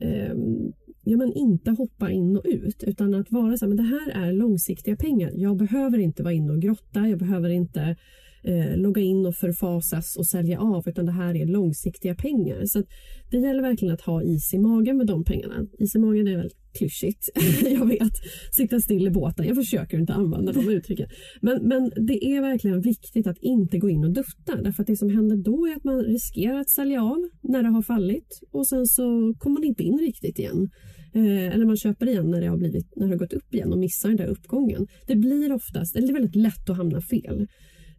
ehm, 0.00 0.72
ja, 1.04 1.16
men 1.16 1.32
inte 1.32 1.70
hoppa 1.70 2.10
in 2.10 2.36
och 2.36 2.44
ut 2.44 2.82
utan 2.82 3.14
att 3.14 3.32
vara 3.32 3.56
så 3.56 3.64
här, 3.64 3.68
men 3.68 3.76
det 3.76 3.82
här 3.82 4.26
är 4.26 4.32
långsiktiga 4.32 4.96
pengar. 4.96 5.30
Jag 5.34 5.56
behöver 5.56 5.98
inte 5.98 6.22
vara 6.22 6.34
inne 6.34 6.52
och 6.52 6.62
grotta, 6.62 7.08
jag 7.08 7.18
behöver 7.18 7.48
inte 7.48 7.96
eh, 8.42 8.76
logga 8.76 9.02
in 9.02 9.26
och 9.26 9.34
förfasas 9.34 10.16
och 10.16 10.26
sälja 10.26 10.60
av 10.60 10.88
utan 10.88 11.06
det 11.06 11.12
här 11.12 11.36
är 11.36 11.46
långsiktiga 11.46 12.14
pengar. 12.14 12.64
Så 12.64 12.82
det 13.30 13.38
gäller 13.38 13.62
verkligen 13.62 13.94
att 13.94 14.00
ha 14.00 14.22
is 14.22 14.54
i 14.54 14.58
magen 14.58 14.96
med 14.96 15.06
de 15.06 15.24
pengarna. 15.24 15.66
Is 15.78 15.94
i 15.94 15.98
magen 15.98 16.28
är 16.28 16.36
väldigt 16.36 16.63
klyschigt, 16.78 17.28
jag 17.78 17.86
vet. 17.86 18.12
Sitta 18.52 18.80
still 18.80 19.06
i 19.06 19.10
båten, 19.10 19.46
jag 19.46 19.56
försöker 19.56 19.98
inte 19.98 20.12
använda 20.12 20.52
de 20.52 20.68
uttrycken. 20.68 21.08
Men, 21.40 21.68
men 21.68 21.90
det 22.06 22.24
är 22.24 22.40
verkligen 22.40 22.80
viktigt 22.80 23.26
att 23.26 23.38
inte 23.40 23.78
gå 23.78 23.90
in 23.90 24.04
och 24.04 24.12
dutta 24.12 24.62
därför 24.62 24.82
att 24.82 24.86
det 24.86 24.96
som 24.96 25.10
händer 25.10 25.36
då 25.36 25.66
är 25.66 25.76
att 25.76 25.84
man 25.84 25.98
riskerar 26.02 26.60
att 26.60 26.70
sälja 26.70 27.02
av 27.02 27.28
när 27.42 27.62
det 27.62 27.68
har 27.68 27.82
fallit 27.82 28.40
och 28.52 28.66
sen 28.66 28.86
så 28.86 29.34
kommer 29.38 29.54
man 29.54 29.64
inte 29.64 29.82
in 29.82 29.98
riktigt 29.98 30.38
igen. 30.38 30.70
Eh, 31.14 31.54
eller 31.54 31.66
man 31.66 31.76
köper 31.76 32.08
igen 32.08 32.30
när 32.30 32.40
det, 32.40 32.46
har 32.46 32.56
blivit, 32.56 32.96
när 32.96 33.06
det 33.06 33.12
har 33.12 33.18
gått 33.18 33.32
upp 33.32 33.54
igen 33.54 33.72
och 33.72 33.78
missar 33.78 34.08
den 34.08 34.16
där 34.16 34.26
uppgången. 34.26 34.86
Det 35.06 35.16
blir 35.16 35.52
oftast, 35.52 35.96
eller 35.96 36.06
det 36.06 36.12
är 36.12 36.20
väldigt 36.20 36.36
lätt 36.36 36.70
att 36.70 36.76
hamna 36.76 37.00
fel 37.00 37.46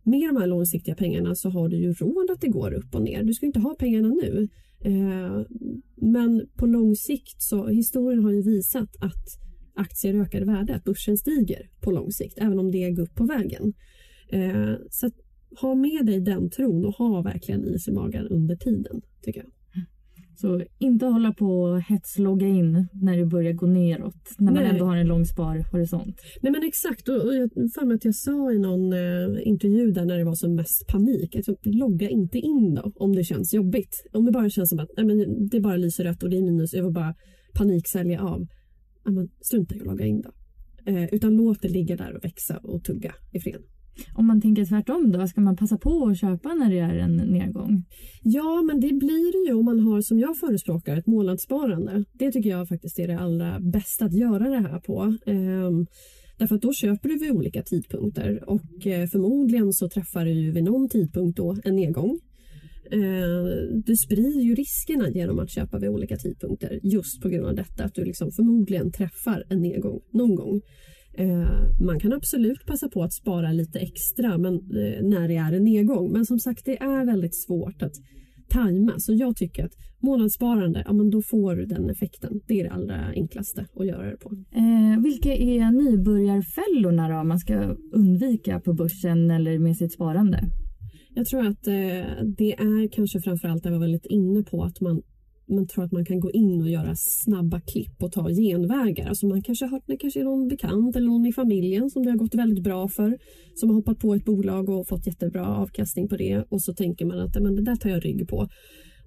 med 0.05 0.29
de 0.29 0.37
här 0.37 0.47
långsiktiga 0.47 0.95
pengarna 0.95 1.35
så 1.35 1.49
har 1.49 1.69
du 1.69 1.77
ju 1.77 1.93
råd 1.93 2.31
att 2.31 2.41
det 2.41 2.47
går 2.47 2.73
upp 2.73 2.95
och 2.95 3.01
ner. 3.01 3.23
Du 3.23 3.33
ska 3.33 3.45
inte 3.45 3.59
ha 3.59 3.75
pengarna 3.79 4.07
nu. 4.07 4.47
Eh, 4.85 5.41
men 5.95 6.47
på 6.55 6.65
lång 6.65 6.95
sikt 6.95 7.41
så 7.41 7.67
historien 7.67 8.23
har 8.23 8.31
ju 8.31 8.41
visat 8.41 8.95
att 8.99 9.39
aktier 9.75 10.13
ökar 10.21 10.41
i 10.41 10.45
värde, 10.45 10.75
att 10.75 10.83
börsen 10.83 11.17
stiger 11.17 11.69
på 11.81 11.91
lång 11.91 12.11
sikt, 12.11 12.37
även 12.37 12.59
om 12.59 12.71
det 12.71 12.91
går 12.91 13.03
upp 13.03 13.15
på 13.15 13.25
vägen. 13.25 13.73
Eh, 14.29 14.73
så 14.89 15.11
ha 15.61 15.75
med 15.75 16.05
dig 16.05 16.21
den 16.21 16.49
tron 16.49 16.85
och 16.85 16.93
ha 16.93 17.21
verkligen 17.21 17.65
is 17.65 17.87
i 17.87 17.91
magen 17.91 18.27
under 18.27 18.55
tiden, 18.55 19.01
tycker 19.21 19.39
jag. 19.39 19.51
Så 20.37 20.61
inte 20.79 21.05
hålla 21.05 21.33
på 21.33 21.61
och 21.61 21.81
hetslogga 21.81 22.47
in 22.47 22.87
när 22.93 23.17
det 23.17 23.25
börjar 23.25 23.53
gå 23.53 23.65
neråt. 23.65 24.35
När 24.37 24.51
man 24.51 24.63
Nej. 24.63 24.71
ändå 24.71 24.85
har 24.85 24.97
en 24.97 25.07
lång 25.07 25.25
sparhorisont. 25.25 26.21
Nej 26.41 26.51
men 26.51 26.63
exakt 26.63 27.09
och, 27.09 27.15
och 27.15 27.35
jag 27.35 27.49
för 27.51 27.85
mig 27.85 27.95
att 27.95 28.05
jag 28.05 28.15
sa 28.15 28.51
i 28.51 28.59
någon 28.59 28.93
eh, 28.93 29.47
intervju 29.47 29.91
där 29.91 30.05
när 30.05 30.17
det 30.17 30.23
var 30.23 30.35
som 30.35 30.55
mest 30.55 30.87
panik. 30.87 31.35
Alltså, 31.35 31.55
logga 31.63 32.09
inte 32.09 32.37
in 32.37 32.75
då 32.75 32.91
om 32.95 33.15
det 33.15 33.23
känns 33.23 33.53
jobbigt. 33.53 34.03
Om 34.13 34.25
det 34.25 34.31
bara 34.31 34.49
känns 34.49 34.69
som 34.69 34.79
att 34.79 34.89
nej, 34.97 35.05
men 35.05 35.47
det 35.47 35.59
bara 35.59 35.77
lyser 35.77 36.03
rött 36.03 36.23
och 36.23 36.29
det 36.29 36.37
är 36.37 36.41
minus. 36.41 36.73
Jag 36.73 36.83
vill 36.83 36.93
bara 36.93 37.15
paniksälja 37.53 38.21
av. 38.21 38.47
Ja, 39.05 39.11
men 39.11 39.29
strunta 39.41 39.75
i 39.75 39.79
att 39.79 39.85
logga 39.85 40.05
in 40.05 40.21
då. 40.21 40.31
Eh, 40.91 41.13
utan 41.13 41.35
låt 41.35 41.61
det 41.61 41.69
ligga 41.69 41.95
där 41.95 42.15
och 42.15 42.25
växa 42.25 42.57
och 42.57 42.83
tugga 42.83 43.15
i 43.33 43.39
fred. 43.39 43.61
Om 44.13 44.27
man 44.27 44.41
tänker 44.41 44.65
tvärtom 44.65 45.11
då, 45.11 45.27
ska 45.27 45.41
man 45.41 45.57
passa 45.57 45.77
på 45.77 46.07
att 46.07 46.19
köpa 46.19 46.53
när 46.53 46.69
det 46.69 46.79
är 46.79 46.97
en 46.97 47.15
nedgång? 47.15 47.83
Ja, 48.23 48.61
men 48.61 48.79
det 48.79 48.93
blir 48.93 49.31
det 49.31 49.49
ju 49.49 49.57
om 49.57 49.65
man 49.65 49.79
har 49.79 50.01
som 50.01 50.19
jag 50.19 50.37
förespråkar 50.37 50.97
ett 50.97 51.07
månadssparande. 51.07 52.03
Det 52.13 52.31
tycker 52.31 52.49
jag 52.49 52.67
faktiskt 52.67 52.99
är 52.99 53.07
det 53.07 53.19
allra 53.19 53.59
bästa 53.59 54.05
att 54.05 54.13
göra 54.13 54.49
det 54.49 54.59
här 54.59 54.79
på. 54.79 55.17
Ehm, 55.25 55.85
därför 56.37 56.55
att 56.55 56.61
då 56.61 56.73
köper 56.73 57.09
du 57.09 57.17
vid 57.19 57.31
olika 57.31 57.63
tidpunkter 57.63 58.49
och 58.49 58.87
eh, 58.87 59.07
förmodligen 59.07 59.73
så 59.73 59.89
träffar 59.89 60.25
du 60.25 60.31
ju 60.31 60.51
vid 60.51 60.63
någon 60.63 60.89
tidpunkt 60.89 61.37
då 61.37 61.57
en 61.63 61.75
nedgång. 61.75 62.19
Ehm, 62.91 63.81
du 63.85 63.95
sprider 63.95 64.41
ju 64.41 64.55
riskerna 64.55 65.09
genom 65.09 65.39
att 65.39 65.49
köpa 65.49 65.79
vid 65.79 65.89
olika 65.89 66.17
tidpunkter 66.17 66.79
just 66.83 67.21
på 67.21 67.29
grund 67.29 67.45
av 67.45 67.55
detta 67.55 67.83
att 67.83 67.95
du 67.95 68.05
liksom 68.05 68.31
förmodligen 68.31 68.91
träffar 68.91 69.43
en 69.49 69.61
nedgång 69.61 69.99
någon 70.11 70.35
gång. 70.35 70.61
Eh, 71.17 71.85
man 71.85 71.99
kan 71.99 72.13
absolut 72.13 72.65
passa 72.65 72.89
på 72.89 73.03
att 73.03 73.13
spara 73.13 73.51
lite 73.51 73.79
extra 73.79 74.37
men, 74.37 74.53
eh, 74.53 75.03
när 75.03 75.27
det 75.27 75.35
är 75.35 75.53
en 75.53 75.63
nedgång. 75.63 76.11
Men 76.11 76.25
som 76.25 76.39
sagt, 76.39 76.65
det 76.65 76.81
är 76.81 77.05
väldigt 77.05 77.35
svårt 77.35 77.81
att 77.81 77.93
tajma. 78.49 78.93
Så 78.99 79.13
jag 79.13 79.35
tycker 79.35 79.65
att 79.65 79.73
månadssparande, 79.99 80.83
ja 80.85 80.93
men 80.93 81.09
då 81.09 81.21
får 81.21 81.55
du 81.55 81.65
den 81.65 81.89
effekten. 81.89 82.41
Det 82.47 82.59
är 82.59 82.63
det 82.63 82.71
allra 82.71 83.05
enklaste 83.15 83.65
att 83.75 83.87
göra 83.87 84.11
det 84.11 84.17
på. 84.17 84.29
Eh, 84.55 85.03
vilka 85.03 85.35
är 85.35 85.71
nybörjarfällorna 85.71 87.09
då 87.09 87.23
man 87.23 87.39
ska 87.39 87.75
undvika 87.93 88.59
på 88.59 88.73
börsen 88.73 89.31
eller 89.31 89.59
med 89.59 89.77
sitt 89.77 89.93
sparande? 89.93 90.39
Jag 91.15 91.25
tror 91.25 91.47
att 91.47 91.67
eh, 91.67 91.73
det 92.37 92.53
är 92.53 92.87
kanske 92.91 93.21
framförallt 93.21 93.63
det 93.63 93.69
jag 93.69 93.73
var 93.73 93.79
väldigt 93.79 94.05
inne 94.05 94.43
på 94.43 94.63
att 94.63 94.81
man 94.81 95.01
man 95.47 95.67
tror 95.67 95.83
att 95.83 95.91
man 95.91 96.05
kan 96.05 96.19
gå 96.19 96.31
in 96.31 96.61
och 96.61 96.69
göra 96.69 96.93
snabba 96.95 97.59
klipp 97.59 98.03
och 98.03 98.11
ta 98.11 98.29
genvägar. 98.29 99.07
Alltså 99.07 99.27
man 99.27 99.41
kanske 99.41 99.65
har 99.65 99.71
hört 99.71 99.83
det 99.87 99.97
kanske 99.97 100.19
är 100.19 100.23
någon 100.23 100.47
bekant 100.47 100.95
eller 100.95 101.07
någon 101.07 101.25
i 101.25 101.33
familjen 101.33 101.89
som 101.89 102.03
det 102.03 102.11
har 102.11 102.17
gått 102.17 102.35
väldigt 102.35 102.63
bra 102.63 102.87
för. 102.87 103.17
Som 103.55 103.69
har 103.69 103.75
hoppat 103.75 103.99
på 103.99 104.13
ett 104.15 104.25
bolag 104.25 104.69
och 104.69 104.87
fått 104.87 105.07
jättebra 105.07 105.47
avkastning 105.47 106.07
på 106.07 106.17
det 106.17 106.45
och 106.49 106.61
så 106.61 106.73
tänker 106.73 107.05
man 107.05 107.19
att 107.19 107.41
men 107.41 107.55
det 107.55 107.61
där 107.61 107.75
tar 107.75 107.89
jag 107.89 108.05
rygg 108.05 108.27
på. 108.27 108.47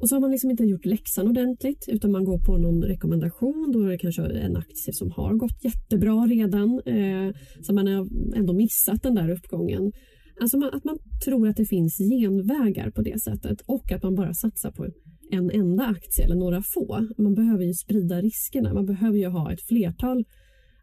Och 0.00 0.08
så 0.08 0.14
har 0.14 0.20
man 0.20 0.30
liksom 0.30 0.50
inte 0.50 0.64
gjort 0.64 0.84
läxan 0.84 1.28
ordentligt 1.28 1.84
utan 1.88 2.12
man 2.12 2.24
går 2.24 2.38
på 2.38 2.58
någon 2.58 2.82
rekommendation. 2.82 3.70
Då 3.72 3.82
är 3.82 3.88
det 3.88 3.98
kanske 3.98 4.22
en 4.22 4.56
aktie 4.56 4.92
som 4.92 5.10
har 5.10 5.34
gått 5.34 5.64
jättebra 5.64 6.26
redan. 6.26 6.80
Eh, 6.86 7.34
så 7.62 7.74
man 7.74 7.86
har 7.86 8.08
ändå 8.36 8.52
missat 8.52 9.02
den 9.02 9.14
där 9.14 9.30
uppgången. 9.30 9.92
Alltså 10.40 10.58
man, 10.58 10.70
att 10.74 10.84
man 10.84 10.98
tror 11.24 11.48
att 11.48 11.56
det 11.56 11.64
finns 11.64 11.98
genvägar 11.98 12.90
på 12.90 13.02
det 13.02 13.22
sättet 13.22 13.60
och 13.66 13.92
att 13.92 14.02
man 14.02 14.14
bara 14.14 14.34
satsar 14.34 14.70
på 14.70 14.86
en 15.30 15.50
enda 15.50 15.86
aktie 15.86 16.24
eller 16.24 16.36
några 16.36 16.62
få. 16.62 17.06
Man 17.18 17.34
behöver 17.34 17.64
ju 17.64 17.74
sprida 17.74 18.20
riskerna. 18.20 18.74
Man 18.74 18.86
behöver 18.86 19.18
ju 19.18 19.26
ha 19.26 19.52
ett 19.52 19.62
flertal 19.62 20.24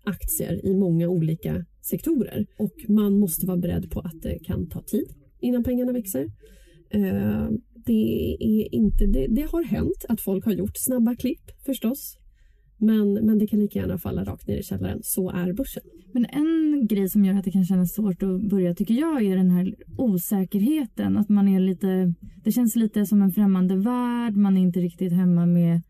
aktier 0.03 0.65
i 0.65 0.73
många 0.73 1.09
olika 1.09 1.65
sektorer 1.81 2.45
och 2.57 2.73
man 2.87 3.19
måste 3.19 3.45
vara 3.45 3.57
beredd 3.57 3.91
på 3.91 3.99
att 3.99 4.21
det 4.21 4.39
kan 4.39 4.69
ta 4.69 4.81
tid 4.81 5.07
innan 5.39 5.63
pengarna 5.63 5.91
växer. 5.91 6.25
Eh, 6.89 7.49
det, 7.85 8.37
är 8.39 8.75
inte, 8.75 9.05
det, 9.05 9.27
det 9.27 9.51
har 9.51 9.63
hänt 9.63 10.05
att 10.09 10.21
folk 10.21 10.45
har 10.45 10.53
gjort 10.53 10.77
snabba 10.77 11.15
klipp 11.15 11.51
förstås. 11.65 12.17
Men, 12.77 13.13
men 13.13 13.39
det 13.39 13.47
kan 13.47 13.59
lika 13.59 13.79
gärna 13.79 13.97
falla 13.97 14.23
rakt 14.23 14.47
ner 14.47 14.57
i 14.57 14.63
källaren. 14.63 14.99
Så 15.03 15.29
är 15.29 15.53
börsen. 15.53 15.83
Men 16.13 16.25
en 16.25 16.87
grej 16.87 17.09
som 17.09 17.25
gör 17.25 17.33
att 17.33 17.43
det 17.43 17.51
kan 17.51 17.65
kännas 17.65 17.93
svårt 17.93 18.23
att 18.23 18.41
börja 18.41 18.75
tycker 18.75 18.93
jag 18.93 19.23
är 19.23 19.37
den 19.37 19.51
här 19.51 19.75
osäkerheten. 19.97 21.17
Att 21.17 21.29
man 21.29 21.47
är 21.47 21.59
lite, 21.59 22.13
det 22.43 22.51
känns 22.51 22.75
lite 22.75 23.05
som 23.05 23.21
en 23.21 23.31
främmande 23.31 23.75
värld. 23.75 24.35
Man 24.35 24.57
är 24.57 24.61
inte 24.61 24.79
riktigt 24.79 25.13
hemma 25.13 25.45
med 25.45 25.81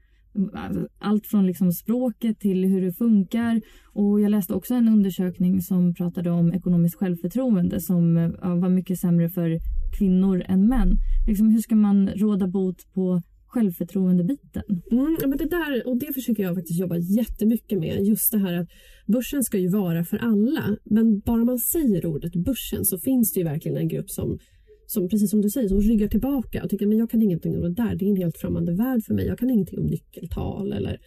alltså, 0.53 0.87
allt 0.99 1.27
från 1.27 1.45
liksom 1.45 1.71
språket 1.71 2.39
till 2.39 2.65
hur 2.65 2.81
det 2.81 2.93
funkar. 2.93 3.61
Och 3.93 4.21
jag 4.21 4.31
läste 4.31 4.53
också 4.53 4.73
en 4.73 4.87
undersökning 4.87 5.61
som 5.61 5.93
pratade 5.93 6.31
om 6.31 6.53
ekonomiskt 6.53 6.99
självförtroende 6.99 7.81
som 7.81 8.15
var 8.41 8.69
mycket 8.69 8.99
sämre 8.99 9.29
för 9.29 9.59
kvinnor 9.97 10.43
än 10.47 10.67
män. 10.67 10.97
Liksom, 11.27 11.49
hur 11.49 11.59
ska 11.59 11.75
man 11.75 12.07
råda 12.07 12.47
bot 12.47 12.93
på 12.93 13.21
självförtroendebiten? 13.55 14.63
Mm, 14.91 15.17
men 15.29 15.37
det 15.37 15.49
där, 15.49 15.87
och 15.87 15.97
det 15.97 16.13
försöker 16.13 16.43
jag 16.43 16.55
faktiskt 16.55 16.79
jobba 16.79 16.97
jättemycket 16.97 17.79
med. 17.79 18.03
Just 18.03 18.31
det 18.31 18.37
här 18.37 18.53
att 18.53 18.69
börsen 19.07 19.43
ska 19.43 19.57
ju 19.57 19.69
vara 19.69 20.03
för 20.05 20.17
alla. 20.17 20.77
Men 20.83 21.19
bara 21.19 21.43
man 21.43 21.59
säger 21.59 22.05
ordet 22.05 22.35
börsen 22.35 22.85
så 22.85 22.99
finns 22.99 23.33
det 23.33 23.39
ju 23.39 23.43
verkligen 23.43 23.77
en 23.77 23.87
grupp 23.87 24.09
som 24.09 24.39
som 24.87 25.09
precis 25.09 25.29
som 25.29 25.41
du 25.41 25.49
säger, 25.49 25.69
som 25.69 25.81
ryggar 25.81 26.07
tillbaka 26.07 26.63
och 26.63 26.69
tycker 26.69 26.87
men 26.87 26.97
jag 26.97 27.09
kan 27.09 27.21
ingenting 27.21 27.55
om 27.55 27.61
det 27.61 27.73
där. 27.83 27.95
Det 27.95 28.05
är 28.05 28.09
en 28.09 28.15
helt 28.15 28.37
främmande 28.37 28.73
värld 28.73 29.03
för 29.07 29.13
mig. 29.13 29.25
Jag 29.25 29.39
kan 29.39 29.49
ingenting 29.49 29.79
om 29.79 29.85
nyckeltal 29.85 30.73
eller 30.73 30.97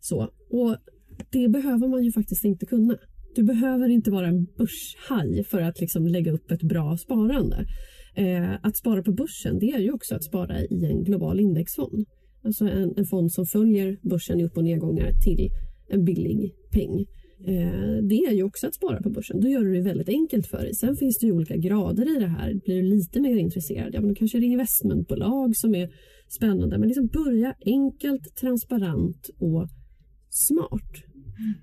så. 0.00 0.28
Och 0.50 0.76
det 1.30 1.48
behöver 1.48 1.88
man 1.88 2.04
ju 2.04 2.12
faktiskt 2.12 2.44
inte 2.44 2.66
kunna. 2.66 2.96
Du 3.34 3.42
behöver 3.42 3.88
inte 3.88 4.10
vara 4.10 4.28
en 4.28 4.44
börshaj 4.44 5.44
för 5.44 5.60
att 5.60 5.80
liksom 5.80 6.06
lägga 6.06 6.32
upp 6.32 6.50
ett 6.50 6.62
bra 6.62 6.96
sparande. 6.96 7.66
Eh, 8.14 8.54
att 8.62 8.76
spara 8.76 9.02
på 9.02 9.12
börsen 9.12 9.58
det 9.58 9.70
är 9.70 9.78
ju 9.78 9.92
också 9.92 10.14
att 10.14 10.24
spara 10.24 10.60
i 10.60 10.84
en 10.84 11.04
global 11.04 11.40
indexfond. 11.40 12.06
Alltså 12.44 12.64
en, 12.64 12.94
en 12.96 13.06
fond 13.06 13.32
som 13.32 13.46
följer 13.46 13.98
börsen 14.02 14.40
i 14.40 14.44
upp 14.44 14.56
och 14.56 14.64
nedgångar 14.64 15.12
till 15.24 15.50
en 15.88 16.04
billig 16.04 16.54
peng. 16.70 17.06
Eh, 17.46 18.02
det 18.02 18.14
är 18.14 18.32
ju 18.32 18.42
också 18.42 18.66
att 18.66 18.74
spara 18.74 19.02
på 19.02 19.10
börsen. 19.10 19.40
Då 19.40 19.48
gör 19.48 19.64
du 19.64 19.74
det 19.74 19.80
väldigt 19.80 20.08
enkelt 20.08 20.46
för 20.46 20.58
dig. 20.58 20.74
Sen 20.74 20.96
finns 20.96 21.18
det 21.18 21.26
ju 21.26 21.32
olika 21.32 21.56
grader 21.56 22.16
i 22.16 22.20
det 22.20 22.26
här. 22.26 22.54
Blir 22.54 22.82
du 22.82 22.82
lite 22.82 23.20
mer 23.20 23.36
intresserad, 23.36 23.94
ja 23.94 24.00
men 24.00 24.08
då 24.08 24.14
kanske 24.14 24.38
det 24.38 24.46
är 24.46 24.48
investmentbolag 24.48 25.56
som 25.56 25.74
är 25.74 25.90
spännande. 26.28 26.78
Men 26.78 26.88
liksom 26.88 27.06
börja 27.06 27.54
enkelt, 27.64 28.36
transparent 28.40 29.30
och 29.38 29.68
smart. 30.30 30.92
Mm. 31.38 31.54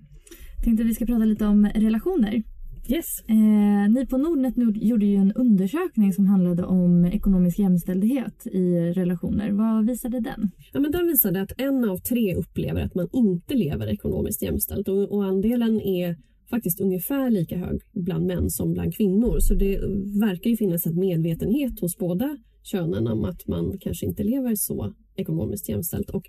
Tänkte 0.64 0.84
vi 0.84 0.94
ska 0.94 1.06
prata 1.06 1.26
lite 1.26 1.46
om 1.46 1.66
relationer. 1.76 2.44
Yes. 2.90 3.24
Eh, 3.28 3.92
ni 3.94 4.06
på 4.10 4.18
Nordnet 4.18 4.56
Nord 4.56 4.78
gjorde 4.78 5.06
ju 5.06 5.16
en 5.16 5.34
undersökning 5.34 6.14
som 6.14 6.26
handlade 6.26 6.64
om 6.64 7.06
ekonomisk 7.06 7.60
jämställdhet 7.60 8.48
i 8.48 8.76
relationer. 8.96 9.52
Vad 9.52 9.86
visade 9.86 10.20
den? 10.20 10.52
Ja, 10.74 10.80
men 10.80 10.92
den 10.92 11.08
visade 11.08 11.42
att 11.42 11.52
en 11.58 11.90
av 11.90 11.98
tre 11.98 12.36
upplever 12.36 12.82
att 12.82 12.96
man 12.96 13.08
inte 13.14 13.56
lever 13.56 13.88
ekonomiskt 13.88 14.42
jämställt 14.42 14.88
och, 14.88 15.12
och 15.12 15.26
andelen 15.26 15.82
är 15.82 16.16
faktiskt 16.50 16.82
ungefär 16.82 17.30
lika 17.30 17.58
hög 17.58 17.82
bland 17.94 18.26
män 18.26 18.50
som 18.50 18.74
bland 18.74 18.96
kvinnor. 18.96 19.38
Så 19.40 19.54
det 19.54 19.80
verkar 20.20 20.50
ju 20.50 20.58
finnas 20.58 20.86
en 20.86 21.00
medvetenhet 21.00 21.80
hos 21.80 21.98
båda 21.98 22.38
könen 22.64 23.08
om 23.08 23.26
att 23.26 23.48
man 23.48 23.78
kanske 23.80 24.06
inte 24.06 24.24
lever 24.24 24.56
så 24.56 24.94
ekonomiskt 25.16 25.70
jämställt. 25.70 26.10
Och 26.10 26.24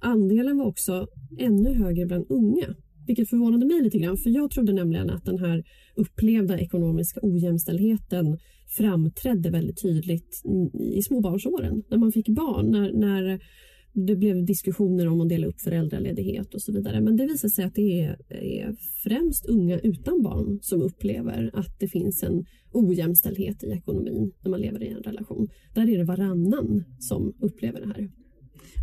andelen 0.00 0.58
var 0.58 0.66
också 0.66 1.06
ännu 1.38 1.74
högre 1.74 2.06
bland 2.06 2.26
unga. 2.28 2.74
Vilket 3.06 3.28
förvånade 3.28 3.66
mig 3.66 3.82
lite 3.82 3.98
grann 3.98 4.16
för 4.16 4.30
jag 4.30 4.50
trodde 4.50 4.72
nämligen 4.72 5.10
att 5.10 5.24
den 5.24 5.38
här 5.38 5.64
upplevda 5.96 6.58
ekonomiska 6.58 7.20
ojämställdheten 7.22 8.38
framträdde 8.76 9.50
väldigt 9.50 9.82
tydligt 9.82 10.42
i 10.96 11.02
småbarnsåren. 11.02 11.82
När 11.90 11.98
man 11.98 12.12
fick 12.12 12.28
barn, 12.28 12.70
när, 12.70 12.92
när 12.92 13.40
det 13.94 14.16
blev 14.16 14.44
diskussioner 14.44 15.08
om 15.08 15.20
att 15.20 15.28
dela 15.28 15.46
upp 15.46 15.60
föräldraledighet 15.60 16.54
och 16.54 16.62
så 16.62 16.72
vidare. 16.72 17.00
Men 17.00 17.16
det 17.16 17.26
visar 17.26 17.48
sig 17.48 17.64
att 17.64 17.74
det 17.74 18.00
är, 18.00 18.16
är 18.28 18.76
främst 19.02 19.46
unga 19.46 19.78
utan 19.78 20.22
barn 20.22 20.58
som 20.62 20.82
upplever 20.82 21.50
att 21.54 21.80
det 21.80 21.88
finns 21.88 22.22
en 22.22 22.44
ojämställdhet 22.72 23.64
i 23.64 23.70
ekonomin 23.70 24.32
när 24.42 24.50
man 24.50 24.60
lever 24.60 24.82
i 24.82 24.88
en 24.88 25.02
relation. 25.02 25.48
Där 25.74 25.90
är 25.90 25.98
det 25.98 26.04
varannan 26.04 26.84
som 26.98 27.34
upplever 27.40 27.80
det 27.80 27.86
här. 27.86 28.10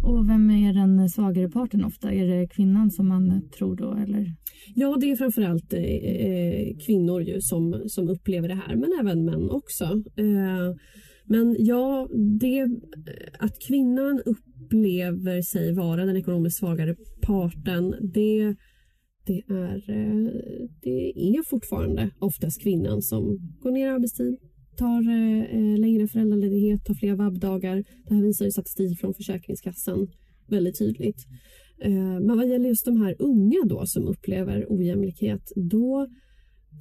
Och 0.04 0.30
vem 0.30 0.50
är 0.50 0.74
den 0.74 1.10
svagare 1.10 1.50
parten 1.50 1.86
ofta? 1.86 2.14
Är 2.14 2.28
det 2.28 2.48
kvinnan 2.48 2.92
som 2.92 3.08
man 3.08 3.50
tror 3.58 3.76
då 3.76 3.94
eller? 3.94 4.36
Ja, 4.76 4.98
det 5.02 5.12
är 5.12 5.16
framförallt 5.16 5.74
eh, 5.74 5.84
eh 5.84 6.78
kvinnor 6.86 7.22
ju 7.22 7.42
som, 7.42 7.84
som 7.88 8.10
upplever 8.10 8.48
det 8.48 8.56
här, 8.68 8.76
men 8.76 8.90
även 9.02 9.26
män 9.26 9.50
också. 9.50 9.84
Eh, 10.16 10.76
men 11.26 11.56
ja, 11.60 12.08
det, 12.40 12.60
eh, 12.60 12.68
att 13.40 13.62
kvinnan 13.68 14.22
upplever 14.26 15.42
sig 15.42 15.74
vara 15.74 16.06
den 16.06 16.18
ekonomiskt 16.18 16.58
svagare 16.58 16.96
parten, 17.22 17.96
det, 18.02 18.56
det, 19.26 19.44
är, 19.48 19.76
eh, 19.90 20.32
det 20.82 21.12
är 21.16 21.50
fortfarande 21.50 22.10
oftast 22.20 22.62
kvinnan 22.62 23.02
som 23.02 23.38
går 23.60 23.72
ner 23.72 23.88
i 23.88 23.90
arbetstid, 23.90 24.38
tar 24.80 25.02
eh, 25.10 25.44
eh, 25.58 25.78
längre 25.80 26.08
föräldraledighet, 26.08 26.86
tar 26.86 26.94
fler 26.94 27.16
vabbdagar. 27.16 27.84
Det 28.08 28.14
här 28.16 28.24
visar 28.24 28.46
ju 28.46 28.52
statistik 28.52 29.00
från 29.00 29.14
Försäkringskassan 29.14 30.08
väldigt 30.48 30.80
tydligt. 30.80 31.28
Eh, 31.82 32.20
men 32.26 32.38
vad 32.38 32.50
gäller 32.50 32.70
just 32.70 32.86
de 32.86 33.02
här 33.02 33.16
unga 33.20 33.62
då 33.66 33.86
som 33.86 34.08
upplever 34.08 34.66
ojämlikhet, 34.70 35.52
då 35.56 36.08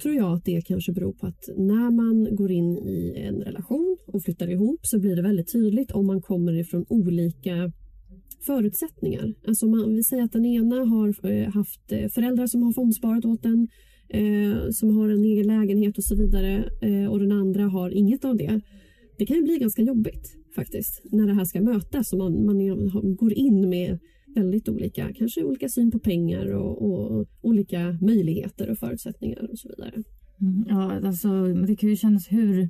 tror 0.01 0.15
jag 0.15 0.33
att 0.33 0.45
det 0.45 0.61
kanske 0.61 0.91
beror 0.91 1.13
på 1.13 1.27
att 1.27 1.49
när 1.57 1.91
man 1.91 2.35
går 2.35 2.51
in 2.51 2.77
i 2.77 3.13
en 3.17 3.41
relation 3.41 3.97
och 4.07 4.23
flyttar 4.23 4.51
ihop 4.51 4.79
så 4.83 4.99
blir 4.99 5.15
det 5.15 5.21
väldigt 5.21 5.51
tydligt 5.51 5.91
om 5.91 6.05
man 6.07 6.21
kommer 6.21 6.53
ifrån 6.59 6.85
olika 6.89 7.71
förutsättningar. 8.45 9.33
Alltså 9.47 9.67
man, 9.67 9.95
vi 9.95 10.03
säger 10.03 10.23
att 10.23 10.31
den 10.31 10.45
ena 10.45 10.75
har 10.75 11.31
eh, 11.31 11.53
haft 11.53 11.91
eh, 11.91 12.07
föräldrar 12.07 12.47
som 12.47 12.63
har 12.63 12.73
fondsparat 12.73 13.25
åt 13.25 13.43
den, 13.43 13.67
eh, 14.09 14.69
som 14.71 14.97
har 14.97 15.09
en 15.09 15.23
egen 15.23 15.47
lägenhet 15.47 15.97
och 15.97 16.03
så 16.03 16.15
vidare 16.15 16.69
eh, 16.81 17.11
och 17.11 17.19
den 17.19 17.31
andra 17.31 17.63
har 17.63 17.89
inget 17.89 18.25
av 18.25 18.37
det. 18.37 18.61
Det 19.17 19.25
kan 19.25 19.37
ju 19.37 19.43
bli 19.43 19.57
ganska 19.57 19.81
jobbigt 19.81 20.37
faktiskt 20.55 21.01
när 21.11 21.27
det 21.27 21.33
här 21.33 21.45
ska 21.45 21.61
mötas 21.61 22.13
och 22.13 22.19
man, 22.19 22.45
man 22.45 22.61
är, 22.61 23.15
går 23.15 23.33
in 23.33 23.69
med 23.69 23.99
väldigt 24.35 24.69
olika, 24.69 25.13
kanske 25.13 25.43
olika 25.43 25.69
syn 25.69 25.91
på 25.91 25.99
pengar 25.99 26.45
och, 26.45 26.81
och 26.81 27.27
olika 27.41 27.97
möjligheter 28.01 28.69
och 28.69 28.77
förutsättningar 28.77 29.51
och 29.51 29.59
så 29.59 29.69
vidare. 29.69 30.03
Mm, 30.41 30.65
ja, 30.69 31.07
alltså 31.07 31.43
det 31.67 31.75
kan 31.75 31.89
ju 31.89 31.95
kännas 31.95 32.31
hur 32.31 32.69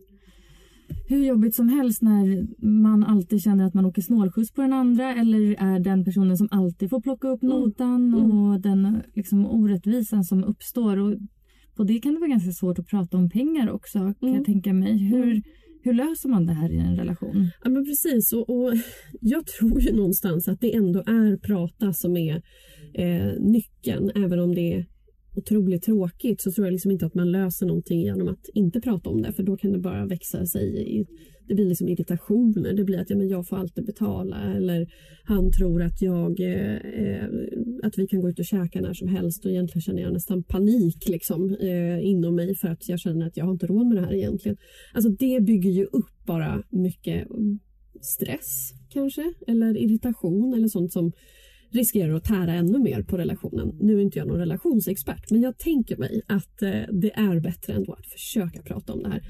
hur 1.07 1.25
jobbigt 1.25 1.55
som 1.55 1.69
helst 1.69 2.01
när 2.01 2.47
man 2.65 3.03
alltid 3.03 3.41
känner 3.41 3.65
att 3.65 3.73
man 3.73 3.85
åker 3.85 4.01
snålskjuts 4.01 4.51
på 4.51 4.61
den 4.61 4.73
andra 4.73 5.15
eller 5.15 5.55
är 5.59 5.79
den 5.79 6.05
personen 6.05 6.37
som 6.37 6.47
alltid 6.51 6.89
får 6.89 7.01
plocka 7.01 7.27
upp 7.27 7.43
mm. 7.43 7.55
notan 7.55 8.13
mm. 8.13 8.31
och 8.31 8.61
den 8.61 9.01
liksom, 9.13 9.45
orättvisan 9.45 10.23
som 10.23 10.43
uppstår. 10.43 10.97
Och 10.97 11.15
på 11.75 11.83
det 11.83 11.99
kan 11.99 12.13
det 12.13 12.19
vara 12.19 12.29
ganska 12.29 12.51
svårt 12.51 12.79
att 12.79 12.87
prata 12.87 13.17
om 13.17 13.29
pengar 13.29 13.69
också 13.69 13.99
kan 13.99 14.15
mm. 14.21 14.35
jag 14.35 14.45
tänka 14.45 14.73
mig. 14.73 14.97
Hur, 14.97 15.23
mm. 15.23 15.41
hur 15.83 15.93
löser 15.93 16.29
man 16.29 16.45
det 16.45 16.53
här 16.53 16.71
i 16.71 16.77
en 16.77 16.95
relation? 16.95 17.51
Ja 17.63 17.69
men 17.69 17.85
precis 17.85 18.33
och, 18.33 18.49
och 18.49 18.73
jag 19.21 19.45
tror 19.45 19.81
ju 19.81 19.95
någonstans 19.95 20.47
att 20.47 20.61
det 20.61 20.75
ändå 20.75 20.99
är 20.99 21.37
prata 21.37 21.93
som 21.93 22.17
är 22.17 22.41
eh, 22.93 23.33
nyckeln 23.39 24.11
även 24.15 24.39
om 24.39 24.55
det 24.55 24.73
är 24.73 24.85
otroligt 25.39 25.83
tråkigt 25.83 26.41
så 26.41 26.51
tror 26.51 26.67
jag 26.67 26.71
liksom 26.71 26.91
inte 26.91 27.05
att 27.05 27.15
man 27.15 27.31
löser 27.31 27.65
någonting 27.65 28.01
genom 28.01 28.27
att 28.27 28.49
inte 28.53 28.81
prata 28.81 29.09
om 29.09 29.21
det 29.21 29.33
för 29.33 29.43
då 29.43 29.57
kan 29.57 29.71
det 29.71 29.79
bara 29.79 30.05
växa 30.05 30.45
sig 30.45 30.97
i, 30.99 31.05
det 31.47 31.55
blir 31.55 31.65
liksom 31.65 31.87
irritationer. 31.87 32.73
Det 32.73 32.83
blir 32.83 32.99
att 32.99 33.09
ja, 33.09 33.17
men 33.17 33.27
jag 33.27 33.47
får 33.47 33.57
alltid 33.57 33.85
betala 33.85 34.53
eller 34.55 34.87
han 35.23 35.51
tror 35.51 35.81
att 35.81 36.01
jag 36.01 36.39
eh, 36.39 36.75
eh, 36.75 37.29
att 37.83 37.97
vi 37.97 38.07
kan 38.07 38.21
gå 38.21 38.29
ut 38.29 38.39
och 38.39 38.45
käka 38.45 38.81
när 38.81 38.93
som 38.93 39.07
helst 39.07 39.45
och 39.45 39.51
egentligen 39.51 39.81
känner 39.81 40.01
jag 40.01 40.13
nästan 40.13 40.43
panik 40.43 41.09
liksom 41.09 41.55
eh, 41.55 42.05
inom 42.05 42.35
mig 42.35 42.55
för 42.55 42.67
att 42.67 42.89
jag 42.89 42.99
känner 42.99 43.27
att 43.27 43.37
jag 43.37 43.45
har 43.45 43.51
inte 43.51 43.67
råd 43.67 43.87
med 43.87 43.97
det 43.97 44.05
här 44.05 44.13
egentligen. 44.13 44.57
Alltså 44.93 45.09
det 45.09 45.39
bygger 45.43 45.69
ju 45.69 45.85
upp 45.85 46.25
bara 46.25 46.63
mycket 46.69 47.27
stress 48.01 48.71
kanske 48.89 49.33
eller 49.47 49.77
irritation 49.77 50.53
eller 50.53 50.67
sånt 50.67 50.93
som 50.93 51.11
riskerar 51.71 52.13
att 52.13 52.23
tära 52.23 52.53
ännu 52.53 52.79
mer 52.79 53.03
på 53.03 53.17
relationen. 53.17 53.75
Nu 53.79 53.97
är 53.97 54.01
inte 54.01 54.19
jag 54.19 54.27
någon 54.27 54.39
relationsexpert 54.39 55.31
men 55.31 55.41
jag 55.41 55.57
tänker 55.57 55.97
mig 55.97 56.21
att 56.27 56.61
eh, 56.61 56.81
det 56.91 57.11
är 57.13 57.39
bättre 57.39 57.73
ändå 57.73 57.93
att 57.93 58.07
försöka 58.07 58.61
prata 58.61 58.93
om 58.93 59.03
det 59.03 59.09
här. 59.09 59.21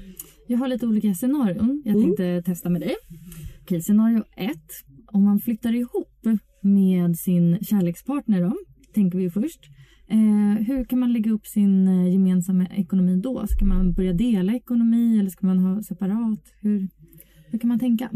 Jag 0.46 0.58
har 0.58 0.68
lite 0.68 0.86
olika 0.86 1.14
scenarion 1.14 1.82
jag 1.84 1.94
mm. 1.94 2.04
tänkte 2.06 2.42
testa 2.42 2.70
med 2.70 2.80
dig. 2.80 2.94
Okej, 3.62 3.82
scenario 3.82 4.24
ett. 4.36 4.70
Om 5.06 5.24
man 5.24 5.40
flyttar 5.40 5.74
ihop 5.74 6.26
med 6.62 7.18
sin 7.18 7.58
kärlekspartner 7.64 8.42
då, 8.42 8.56
tänker 8.94 9.18
vi 9.18 9.30
först. 9.30 9.60
Eh, 10.08 10.66
hur 10.66 10.84
kan 10.84 10.98
man 10.98 11.12
lägga 11.12 11.32
upp 11.32 11.46
sin 11.46 11.88
eh, 11.88 12.12
gemensamma 12.12 12.66
ekonomi 12.66 13.16
då? 13.16 13.46
Ska 13.46 13.64
man 13.64 13.92
börja 13.92 14.12
dela 14.12 14.54
ekonomi 14.54 15.18
eller 15.18 15.30
ska 15.30 15.46
man 15.46 15.58
ha 15.58 15.82
separat? 15.82 16.52
Hur, 16.60 16.88
hur 17.50 17.58
kan 17.58 17.68
man 17.68 17.78
tänka? 17.78 18.10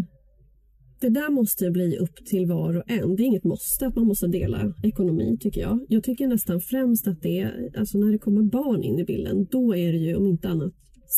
Det 1.00 1.08
där 1.08 1.30
måste 1.30 1.70
bli 1.70 1.96
upp 1.96 2.26
till 2.26 2.46
var 2.46 2.76
och 2.76 2.90
en. 2.90 3.16
Det 3.16 3.22
är 3.22 3.24
inget 3.24 3.44
måste 3.44 3.86
att 3.86 3.96
man 3.96 4.06
måste 4.06 4.26
dela 4.26 4.74
ekonomi 4.82 5.38
tycker 5.40 5.60
jag. 5.60 5.86
Jag 5.88 6.04
tycker 6.04 6.28
nästan 6.28 6.60
främst 6.60 7.08
att 7.08 7.22
det 7.22 7.38
är, 7.38 7.70
alltså 7.78 7.98
när 7.98 8.12
det 8.12 8.18
kommer 8.18 8.42
barn 8.42 8.82
in 8.82 8.98
i 8.98 9.04
bilden, 9.04 9.46
då 9.50 9.76
är 9.76 9.92
det 9.92 9.98
ju 9.98 10.16
om 10.16 10.26
inte 10.26 10.48
annat 10.48 10.72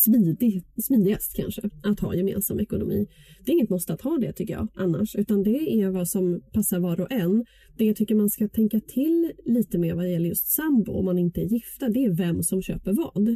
smidig, 0.04 0.62
smidigast 0.82 1.36
kanske 1.36 1.62
att 1.82 2.00
ha 2.00 2.14
gemensam 2.14 2.60
ekonomi. 2.60 3.06
Det 3.44 3.50
är 3.50 3.54
inget 3.54 3.70
måste 3.70 3.92
att 3.92 4.00
ha 4.00 4.18
det 4.18 4.32
tycker 4.32 4.54
jag 4.54 4.68
annars, 4.74 5.16
utan 5.16 5.42
det 5.42 5.82
är 5.82 5.90
vad 5.90 6.08
som 6.08 6.40
passar 6.52 6.78
var 6.78 7.00
och 7.00 7.12
en. 7.12 7.44
Det 7.78 7.84
jag 7.84 7.96
tycker 7.96 8.14
man 8.14 8.30
ska 8.30 8.48
tänka 8.48 8.80
till 8.80 9.32
lite 9.44 9.78
mer 9.78 9.94
vad 9.94 10.10
gäller 10.10 10.28
just 10.28 10.54
sambo 10.54 10.92
om 10.92 11.04
man 11.04 11.18
inte 11.18 11.40
är 11.40 11.44
gifta, 11.44 11.88
det 11.88 12.04
är 12.04 12.16
vem 12.16 12.42
som 12.42 12.62
köper 12.62 12.92
vad. 12.92 13.28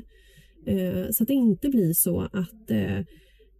Eh, 0.66 1.10
så 1.10 1.22
att 1.22 1.28
det 1.28 1.34
inte 1.34 1.68
blir 1.68 1.92
så 1.92 2.20
att, 2.20 2.70
eh, 2.70 2.98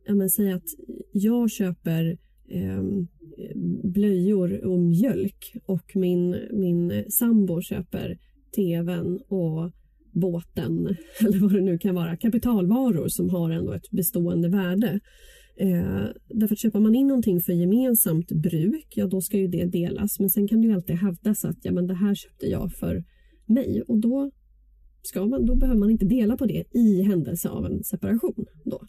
jag 0.07 0.31
säga 0.31 0.57
att 0.57 0.69
jag 1.13 1.51
köper 1.51 2.17
eh, 2.51 2.83
blöjor 3.85 4.65
och 4.65 4.79
mjölk 4.79 5.57
och 5.67 5.97
min, 5.97 6.37
min 6.53 7.05
sambo 7.11 7.63
köper 7.63 8.19
tvn 8.57 9.19
och 9.29 9.73
båten 10.13 10.97
eller 11.21 11.39
vad 11.39 11.53
det 11.53 11.61
nu 11.61 11.79
kan 11.79 11.95
vara, 11.95 12.17
kapitalvaror 12.17 13.09
som 13.09 13.31
har 13.31 13.51
ändå 13.51 13.73
ett 13.73 13.91
bestående 13.91 14.49
värde. 14.49 15.01
Eh, 15.57 16.05
därför 16.29 16.55
att 16.55 16.59
köper 16.61 16.81
man 16.81 16.95
in 16.95 17.07
någonting 17.07 17.41
för 17.41 17.53
gemensamt 17.53 18.33
bruk, 18.33 18.87
ja 18.95 19.07
då 19.07 19.21
ska 19.21 19.39
ju 19.39 19.49
det 19.49 19.65
delas. 19.65 20.21
Men 20.21 20.31
sen 20.31 20.49
kan 20.49 20.61
det 20.61 20.69
ju 20.69 20.75
alltid 20.75 20.97
hävdas 20.97 21.45
att 21.45 21.59
ja, 21.63 21.73
men 21.73 21.87
det 21.87 21.95
här 21.95 22.15
köpte 22.15 22.47
jag 22.47 22.73
för 22.73 23.05
mig 23.47 23.83
och 23.89 24.01
då, 24.01 24.31
ska 25.03 25.27
man, 25.27 25.47
då 25.47 25.55
behöver 25.55 25.81
man 25.81 25.91
inte 25.91 26.05
dela 26.05 26.37
på 26.37 26.47
det 26.47 26.65
i 26.75 27.03
händelse 27.03 27.49
av 27.49 27.67
en 27.67 27.85
separation. 27.85 28.47
Då. 28.65 28.81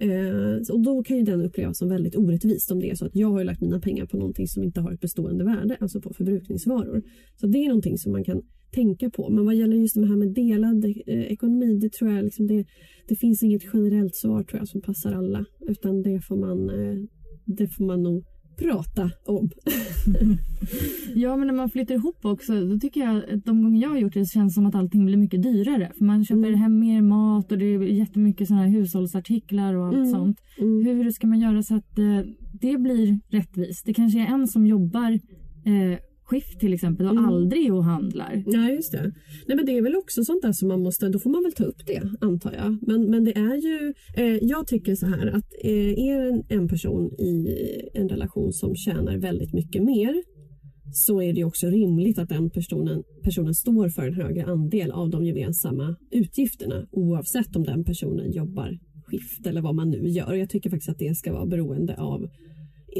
Eh, 0.00 0.72
och 0.72 0.80
då 0.80 1.02
kan 1.02 1.16
ju 1.16 1.22
den 1.22 1.40
upplevas 1.40 1.78
som 1.78 1.88
väldigt 1.88 2.16
orättvist 2.16 2.70
om 2.70 2.80
det 2.80 2.90
är 2.90 2.94
så 2.94 3.06
att 3.06 3.16
jag 3.16 3.28
har 3.28 3.44
lagt 3.44 3.60
mina 3.60 3.80
pengar 3.80 4.06
på 4.06 4.16
någonting 4.16 4.48
som 4.48 4.62
inte 4.62 4.80
har 4.80 4.92
ett 4.92 5.00
bestående 5.00 5.44
värde, 5.44 5.76
alltså 5.80 6.00
på 6.00 6.12
förbrukningsvaror. 6.14 7.02
Så 7.36 7.46
det 7.46 7.58
är 7.58 7.68
någonting 7.68 7.98
som 7.98 8.12
man 8.12 8.24
kan 8.24 8.42
tänka 8.74 9.10
på. 9.10 9.30
Men 9.30 9.44
vad 9.44 9.54
gäller 9.54 9.76
just 9.76 9.94
det 9.94 10.06
här 10.06 10.16
med 10.16 10.34
delad 10.34 10.84
eh, 10.84 11.32
ekonomi, 11.32 11.78
det 11.78 11.92
tror 11.92 12.10
jag 12.10 12.24
liksom 12.24 12.46
det, 12.46 12.64
det 13.08 13.16
finns 13.16 13.42
inget 13.42 13.62
generellt 13.72 14.14
svar 14.14 14.42
tror 14.42 14.58
jag 14.60 14.68
som 14.68 14.80
passar 14.80 15.12
alla, 15.12 15.44
utan 15.68 16.02
det 16.02 16.20
får 16.20 16.36
man, 16.36 16.70
eh, 16.70 16.96
det 17.44 17.68
får 17.68 17.84
man 17.84 18.02
nog 18.02 18.24
prata 18.60 19.10
om. 19.26 19.50
ja, 21.14 21.36
men 21.36 21.46
när 21.46 21.54
man 21.54 21.70
flyttar 21.70 21.94
ihop 21.94 22.24
också, 22.24 22.60
då 22.60 22.78
tycker 22.78 23.00
jag 23.00 23.16
att 23.16 23.44
de 23.44 23.62
gånger 23.62 23.82
jag 23.82 23.88
har 23.88 23.98
gjort 23.98 24.14
det 24.14 24.26
så 24.26 24.32
känns 24.32 24.52
det 24.52 24.54
som 24.54 24.66
att 24.66 24.74
allting 24.74 25.06
blir 25.06 25.16
mycket 25.16 25.42
dyrare. 25.42 25.92
För 25.98 26.04
man 26.04 26.24
köper 26.24 26.48
mm. 26.48 26.60
hem 26.60 26.78
mer 26.78 27.02
mat 27.02 27.52
och 27.52 27.58
det 27.58 27.64
är 27.64 27.82
jättemycket 27.82 28.48
sådana 28.48 28.62
här 28.62 28.70
hushållsartiklar 28.70 29.74
och 29.74 29.86
allt 29.86 29.96
mm. 29.96 30.10
sånt. 30.10 30.38
Mm. 30.58 30.86
Hur 30.86 31.10
ska 31.10 31.26
man 31.26 31.40
göra 31.40 31.62
så 31.62 31.74
att 31.74 31.98
eh, 31.98 32.20
det 32.52 32.78
blir 32.78 33.20
rättvist? 33.28 33.86
Det 33.86 33.94
kanske 33.94 34.20
är 34.20 34.26
en 34.26 34.48
som 34.48 34.66
jobbar 34.66 35.12
eh, 35.64 35.98
skift 36.30 36.60
till 36.60 36.72
exempel 36.72 37.06
och 37.06 37.12
mm. 37.12 37.24
aldrig 37.24 37.74
och 37.74 37.84
handlar. 37.84 38.42
Nej, 38.46 38.74
just 38.74 38.92
det. 38.92 39.12
Nej, 39.46 39.56
men 39.56 39.66
det 39.66 39.78
är 39.78 39.82
väl 39.82 39.96
också 39.96 40.24
sånt 40.24 40.42
där 40.42 40.52
som 40.52 40.68
man 40.68 40.82
måste, 40.82 41.08
då 41.08 41.18
får 41.18 41.30
man 41.30 41.42
väl 41.42 41.52
ta 41.52 41.64
upp 41.64 41.86
det 41.86 42.02
antar 42.20 42.52
jag. 42.52 42.78
Men, 42.82 43.10
men 43.10 43.24
det 43.24 43.36
är 43.36 43.56
ju, 43.56 43.94
eh, 44.16 44.38
jag 44.42 44.66
tycker 44.66 44.94
så 44.94 45.06
här 45.06 45.26
att 45.26 45.52
eh, 45.64 46.08
är 46.08 46.30
en, 46.30 46.42
en 46.48 46.68
person 46.68 47.12
i 47.18 47.56
en 47.94 48.08
relation 48.08 48.52
som 48.52 48.74
tjänar 48.74 49.16
väldigt 49.16 49.52
mycket 49.52 49.82
mer 49.82 50.22
så 50.92 51.22
är 51.22 51.32
det 51.32 51.44
också 51.44 51.66
rimligt 51.66 52.18
att 52.18 52.28
den 52.28 52.50
personen, 52.50 53.02
personen 53.22 53.54
står 53.54 53.88
för 53.88 54.06
en 54.06 54.14
högre 54.14 54.44
andel 54.44 54.90
av 54.90 55.10
de 55.10 55.24
gemensamma 55.24 55.96
utgifterna 56.10 56.86
oavsett 56.92 57.56
om 57.56 57.64
den 57.64 57.84
personen 57.84 58.32
jobbar 58.32 58.78
skift 59.04 59.46
eller 59.46 59.60
vad 59.60 59.74
man 59.74 59.90
nu 59.90 60.08
gör. 60.08 60.34
Jag 60.34 60.50
tycker 60.50 60.70
faktiskt 60.70 60.88
att 60.88 60.98
det 60.98 61.16
ska 61.16 61.32
vara 61.32 61.46
beroende 61.46 61.96
av 61.96 62.28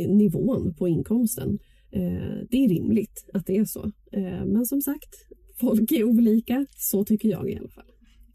nivån 0.09 0.75
på 0.79 0.89
inkomsten. 0.89 1.59
Eh, 1.93 2.47
det 2.51 2.65
är 2.65 2.69
rimligt 2.69 3.31
att 3.35 3.47
det 3.47 3.57
är 3.57 3.65
så. 3.65 3.85
Eh, 4.13 4.45
men 4.47 4.67
som 4.67 4.81
sagt, 4.81 5.15
folk 5.61 5.93
är 5.93 6.05
olika. 6.05 6.67
Så 6.77 7.05
tycker 7.05 7.29
jag 7.29 7.51
i 7.51 7.57
alla 7.57 7.69
fall. 7.69 7.91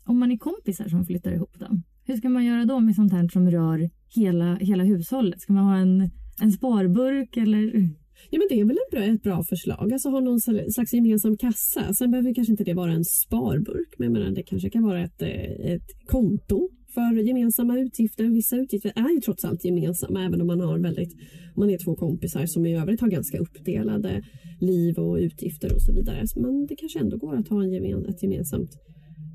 Om 0.06 0.20
man 0.20 0.32
är 0.32 0.38
kompisar 0.38 0.88
som 0.88 1.06
flyttar 1.06 1.32
ihop 1.32 1.56
då? 1.60 1.68
Hur 2.08 2.18
ska 2.18 2.30
man 2.30 2.46
göra 2.46 2.66
då 2.66 2.80
med 2.80 2.96
sånt 2.96 3.12
här 3.12 3.28
som 3.28 3.52
rör 3.52 3.90
hela, 4.16 4.56
hela 4.56 4.84
hushållet? 4.84 5.42
Ska 5.42 5.54
man 5.54 5.64
ha 5.64 5.78
en, 5.78 6.10
en 6.42 6.52
sparburk 6.52 7.38
eller? 7.38 7.90
Ja, 8.30 8.40
men 8.40 8.48
det 8.50 8.60
är 8.60 8.66
väl 8.66 8.78
ett 8.78 8.92
bra, 8.92 9.04
ett 9.04 9.24
bra 9.24 9.44
förslag. 9.44 9.94
Alltså 9.94 10.10
ha 10.10 10.20
någon 10.20 10.40
slags 10.72 10.94
gemensam 10.94 11.38
kassa. 11.38 11.94
Sen 11.94 12.12
behöver 12.12 12.34
kanske 12.34 12.52
inte 12.52 12.64
det 12.64 12.74
vara 12.74 12.92
en 12.92 13.06
sparburk, 13.06 13.96
men 13.98 14.14
menar, 14.14 14.32
det 14.32 14.44
kanske 14.44 14.70
kan 14.70 14.84
vara 14.84 15.04
ett, 15.04 15.22
eh, 15.22 15.74
ett 15.74 16.06
konto 16.06 16.70
för 16.96 17.24
gemensamma 17.28 17.80
utgifter. 17.80 18.24
Vissa 18.24 18.56
utgifter 18.58 18.94
är 18.96 19.10
ju 19.14 19.20
trots 19.20 19.46
allt 19.46 19.66
gemensamma 19.66 20.26
även 20.26 20.42
om 20.42 20.48
man 20.48 20.60
har 20.60 20.80
väldigt, 20.80 21.14
man 21.56 21.70
är 21.70 21.78
två 21.78 21.96
kompisar 21.96 22.46
som 22.46 22.66
i 22.66 22.78
övrigt 22.78 23.02
har 23.02 23.08
ganska 23.08 23.38
uppdelade 23.40 24.24
liv 24.62 24.96
och 24.98 25.16
utgifter 25.16 25.74
och 25.76 25.82
så 25.82 25.94
vidare. 25.94 26.24
Men 26.36 26.66
det 26.66 26.76
kanske 26.76 27.00
ändå 27.00 27.18
går 27.18 27.36
att 27.36 27.48
ha 27.48 27.64
en 27.64 27.72
gemen, 27.72 28.06
ett 28.06 28.24
gemensamt 28.24 28.72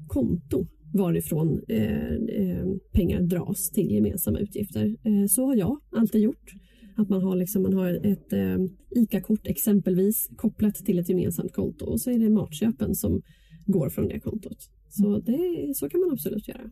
konto 0.08 0.66
varifrån 0.92 1.60
eh, 1.68 2.12
eh, 2.12 2.66
pengar 2.92 3.22
dras 3.22 3.70
till 3.70 3.90
gemensamma 3.90 4.38
utgifter. 4.38 4.96
Eh, 5.04 5.26
så 5.28 5.46
har 5.46 5.56
jag 5.56 5.80
alltid 5.96 6.20
gjort. 6.20 6.54
Att 6.96 7.08
man 7.08 7.22
har, 7.22 7.36
liksom, 7.36 7.62
man 7.62 7.72
har 7.72 8.06
ett 8.06 8.32
eh, 8.32 8.58
ICA-kort 8.90 9.46
exempelvis 9.46 10.28
kopplat 10.36 10.74
till 10.74 10.98
ett 10.98 11.08
gemensamt 11.08 11.52
konto 11.52 11.84
och 11.84 12.00
så 12.00 12.10
är 12.10 12.18
det 12.18 12.30
matköpen 12.30 12.94
som 12.94 13.22
går 13.66 13.88
från 13.88 14.08
det 14.08 14.20
kontot. 14.20 14.58
Så, 14.88 15.18
det, 15.18 15.72
så 15.74 15.88
kan 15.88 16.00
man 16.00 16.10
absolut 16.12 16.48
göra. 16.48 16.70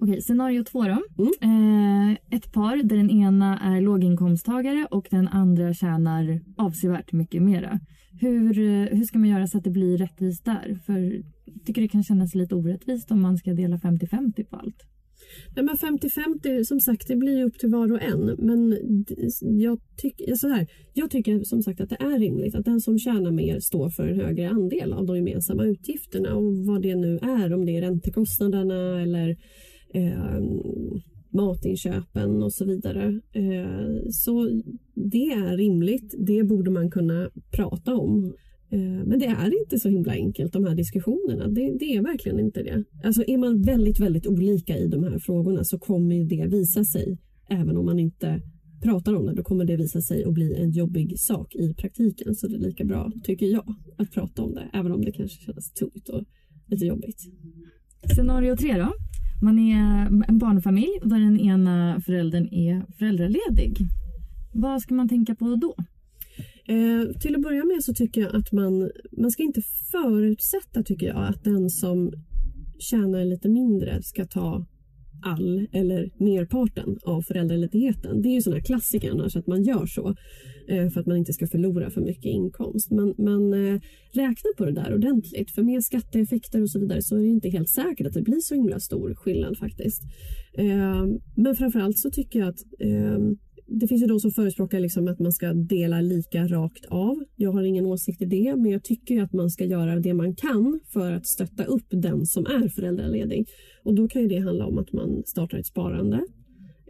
Okej, 0.00 0.22
scenario 0.22 0.64
två 0.64 0.82
då. 0.82 1.02
Mm. 1.18 2.10
Eh, 2.10 2.18
ett 2.30 2.52
par 2.52 2.76
där 2.76 2.96
den 2.96 3.10
ena 3.10 3.58
är 3.58 3.80
låginkomsttagare 3.80 4.86
och 4.90 5.06
den 5.10 5.28
andra 5.28 5.74
tjänar 5.74 6.40
avsevärt 6.56 7.12
mycket 7.12 7.42
mera. 7.42 7.80
Hur, 8.20 8.58
eh, 8.58 8.96
hur 8.96 9.04
ska 9.04 9.18
man 9.18 9.28
göra 9.28 9.46
så 9.46 9.58
att 9.58 9.64
det 9.64 9.70
blir 9.70 9.98
rättvist 9.98 10.44
där? 10.44 10.78
För 10.86 11.22
jag 11.44 11.64
tycker 11.66 11.82
det 11.82 11.88
kan 11.88 12.04
kännas 12.04 12.34
lite 12.34 12.54
orättvist 12.54 13.10
om 13.10 13.20
man 13.20 13.38
ska 13.38 13.52
dela 13.52 13.78
50-50 13.78 14.44
på 14.44 14.56
allt. 14.56 14.86
Nej, 15.56 15.64
men 15.64 15.76
50-50, 15.76 16.64
som 16.64 16.80
sagt, 16.80 17.08
det 17.08 17.16
blir 17.16 17.44
upp 17.44 17.58
till 17.58 17.68
var 17.68 17.92
och 17.92 18.02
en. 18.02 18.36
Men 18.38 18.78
jag, 19.40 19.80
tyck, 19.96 20.38
så 20.38 20.48
här, 20.48 20.66
jag 20.94 21.10
tycker 21.10 21.44
som 21.44 21.62
sagt 21.62 21.80
att 21.80 21.88
det 21.88 21.96
är 22.00 22.18
rimligt 22.18 22.54
att 22.54 22.64
den 22.64 22.80
som 22.80 22.98
tjänar 22.98 23.30
mer 23.30 23.60
står 23.60 23.90
för 23.90 24.06
en 24.06 24.20
högre 24.20 24.48
andel 24.48 24.92
av 24.92 25.06
de 25.06 25.16
gemensamma 25.16 25.64
utgifterna 25.64 26.34
och 26.34 26.66
vad 26.66 26.82
det 26.82 26.94
nu 26.94 27.18
är, 27.18 27.54
om 27.54 27.66
det 27.66 27.76
är 27.76 27.80
räntekostnaderna 27.80 29.02
eller 29.02 29.36
eh, 29.94 30.40
matinköpen 31.32 32.42
och 32.42 32.52
så 32.52 32.64
vidare. 32.64 33.20
Eh, 33.32 34.10
så 34.10 34.62
det 34.94 35.32
är 35.32 35.56
rimligt, 35.56 36.14
det 36.18 36.44
borde 36.44 36.70
man 36.70 36.90
kunna 36.90 37.30
prata 37.50 37.94
om. 37.94 38.34
Eh, 38.72 39.06
men 39.06 39.18
det 39.18 39.26
är 39.26 39.60
inte 39.62 39.78
så 39.78 39.88
himla 39.88 40.12
enkelt 40.12 40.52
de 40.52 40.64
här 40.64 40.74
diskussionerna. 40.74 41.48
Det, 41.48 41.76
det, 41.78 41.96
är 41.96 42.02
verkligen 42.02 42.40
inte 42.40 42.62
det. 42.62 42.84
Alltså 43.04 43.24
är 43.26 43.38
man 43.38 43.62
väldigt, 43.62 44.00
väldigt 44.00 44.26
olika 44.26 44.78
i 44.78 44.88
de 44.88 45.02
här 45.04 45.18
frågorna 45.18 45.64
så 45.64 45.78
kommer 45.78 46.24
det 46.24 46.46
visa 46.46 46.84
sig, 46.84 47.18
även 47.48 47.76
om 47.76 47.84
man 47.86 47.98
inte 47.98 48.42
pratar 48.82 49.14
om 49.14 49.26
det, 49.26 49.34
då 49.34 49.42
kommer 49.42 49.64
det 49.64 49.76
visa 49.76 50.00
sig 50.00 50.24
att 50.24 50.34
bli 50.34 50.54
en 50.54 50.70
jobbig 50.70 51.18
sak 51.18 51.54
i 51.54 51.74
praktiken. 51.74 52.34
Så 52.34 52.48
det 52.48 52.56
är 52.56 52.60
lika 52.60 52.84
bra, 52.84 53.12
tycker 53.22 53.46
jag, 53.46 53.74
att 53.98 54.10
prata 54.10 54.42
om 54.42 54.54
det, 54.54 54.70
även 54.72 54.92
om 54.92 55.04
det 55.04 55.12
kanske 55.12 55.44
känns 55.44 55.72
tungt 55.72 56.08
och 56.08 56.24
lite 56.66 56.86
jobbigt. 56.86 57.20
Scenario 58.16 58.56
tre 58.56 58.78
då? 58.78 58.92
Man 59.42 59.58
är 59.58 60.06
en 60.28 60.38
barnfamilj 60.38 61.00
där 61.02 61.18
den 61.18 61.40
ena 61.40 62.00
föräldern 62.00 62.48
är 62.54 62.84
föräldraledig. 62.98 63.76
Vad 64.52 64.80
ska 64.80 64.94
man 64.94 65.08
tänka 65.08 65.34
på 65.34 65.56
då? 65.56 65.74
Eh, 66.70 67.12
till 67.20 67.34
att 67.34 67.42
börja 67.42 67.64
med 67.64 67.84
så 67.84 67.94
tycker 67.94 68.20
jag 68.20 68.36
att 68.36 68.52
man, 68.52 68.90
man 69.12 69.30
ska 69.30 69.42
inte 69.42 69.62
förutsätta 69.92 70.82
tycker 70.82 71.06
jag 71.06 71.26
att 71.28 71.44
den 71.44 71.70
som 71.70 72.12
tjänar 72.78 73.24
lite 73.24 73.48
mindre 73.48 74.02
ska 74.02 74.26
ta 74.26 74.66
all 75.22 75.66
eller 75.72 76.10
merparten 76.16 76.98
av 77.04 77.22
föräldraledigheten. 77.22 78.22
Det 78.22 78.28
är 78.28 78.34
ju 78.34 78.42
sådana 78.42 78.62
klassiker 78.62 79.10
annars 79.10 79.36
att 79.36 79.46
man 79.46 79.62
gör 79.62 79.86
så 79.86 80.14
eh, 80.68 80.88
för 80.88 81.00
att 81.00 81.06
man 81.06 81.16
inte 81.16 81.32
ska 81.32 81.46
förlora 81.46 81.90
för 81.90 82.00
mycket 82.00 82.24
inkomst. 82.24 82.90
Men, 82.90 83.14
men 83.18 83.54
eh, 83.54 83.80
räkna 84.12 84.50
på 84.58 84.64
det 84.64 84.72
där 84.72 84.94
ordentligt 84.94 85.50
för 85.50 85.62
med 85.62 85.84
skatteeffekter 85.84 86.62
och 86.62 86.70
så 86.70 86.78
vidare 86.78 87.02
så 87.02 87.16
är 87.16 87.20
det 87.20 87.26
inte 87.26 87.48
helt 87.48 87.68
säkert 87.68 88.06
att 88.06 88.12
det 88.12 88.22
blir 88.22 88.40
så 88.40 88.54
himla 88.54 88.80
stor 88.80 89.14
skillnad 89.14 89.58
faktiskt. 89.58 90.02
Eh, 90.58 91.04
men 91.36 91.54
framförallt 91.54 91.98
så 91.98 92.10
tycker 92.10 92.38
jag 92.38 92.48
att 92.48 92.60
det 93.70 93.88
finns 93.88 94.02
ju 94.02 94.06
de 94.06 94.20
som 94.20 94.30
förespråkar 94.30 94.80
liksom 94.80 95.08
att 95.08 95.18
man 95.18 95.32
ska 95.32 95.52
dela 95.52 96.00
lika 96.00 96.46
rakt 96.46 96.86
av. 96.86 97.24
Jag 97.36 97.52
har 97.52 97.62
ingen 97.62 97.86
åsikt 97.86 98.22
i 98.22 98.24
det, 98.24 98.56
men 98.56 98.70
jag 98.70 98.84
tycker 98.84 99.22
att 99.22 99.32
man 99.32 99.50
ska 99.50 99.64
göra 99.64 100.00
det 100.00 100.14
man 100.14 100.34
kan 100.34 100.80
för 100.92 101.12
att 101.12 101.26
stötta 101.26 101.64
upp 101.64 101.86
den 101.90 102.26
som 102.26 102.46
är 102.46 102.68
föräldraledig. 102.68 103.48
Och 103.84 103.94
då 103.94 104.08
kan 104.08 104.22
ju 104.22 104.28
det 104.28 104.38
handla 104.38 104.66
om 104.66 104.78
att 104.78 104.92
man 104.92 105.22
startar 105.26 105.58
ett 105.58 105.66
sparande. 105.66 106.20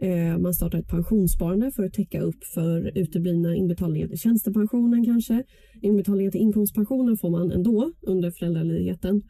Eh, 0.01 0.37
man 0.37 0.53
startar 0.53 0.79
ett 0.79 0.87
pensionssparande 0.87 1.71
för 1.71 1.83
att 1.83 1.93
täcka 1.93 2.21
upp 2.21 2.43
för 2.43 2.97
uteblivna 2.97 3.55
inbetalningar 3.55 4.07
till 4.07 4.19
tjänstepensionen 4.19 5.05
kanske. 5.05 5.43
Inbetalningar 5.81 6.31
till 6.31 6.41
inkomstpensionen 6.41 7.17
får 7.17 7.29
man 7.29 7.51
ändå 7.51 7.91
under 8.01 8.31
föräldraledigheten. 8.31 9.21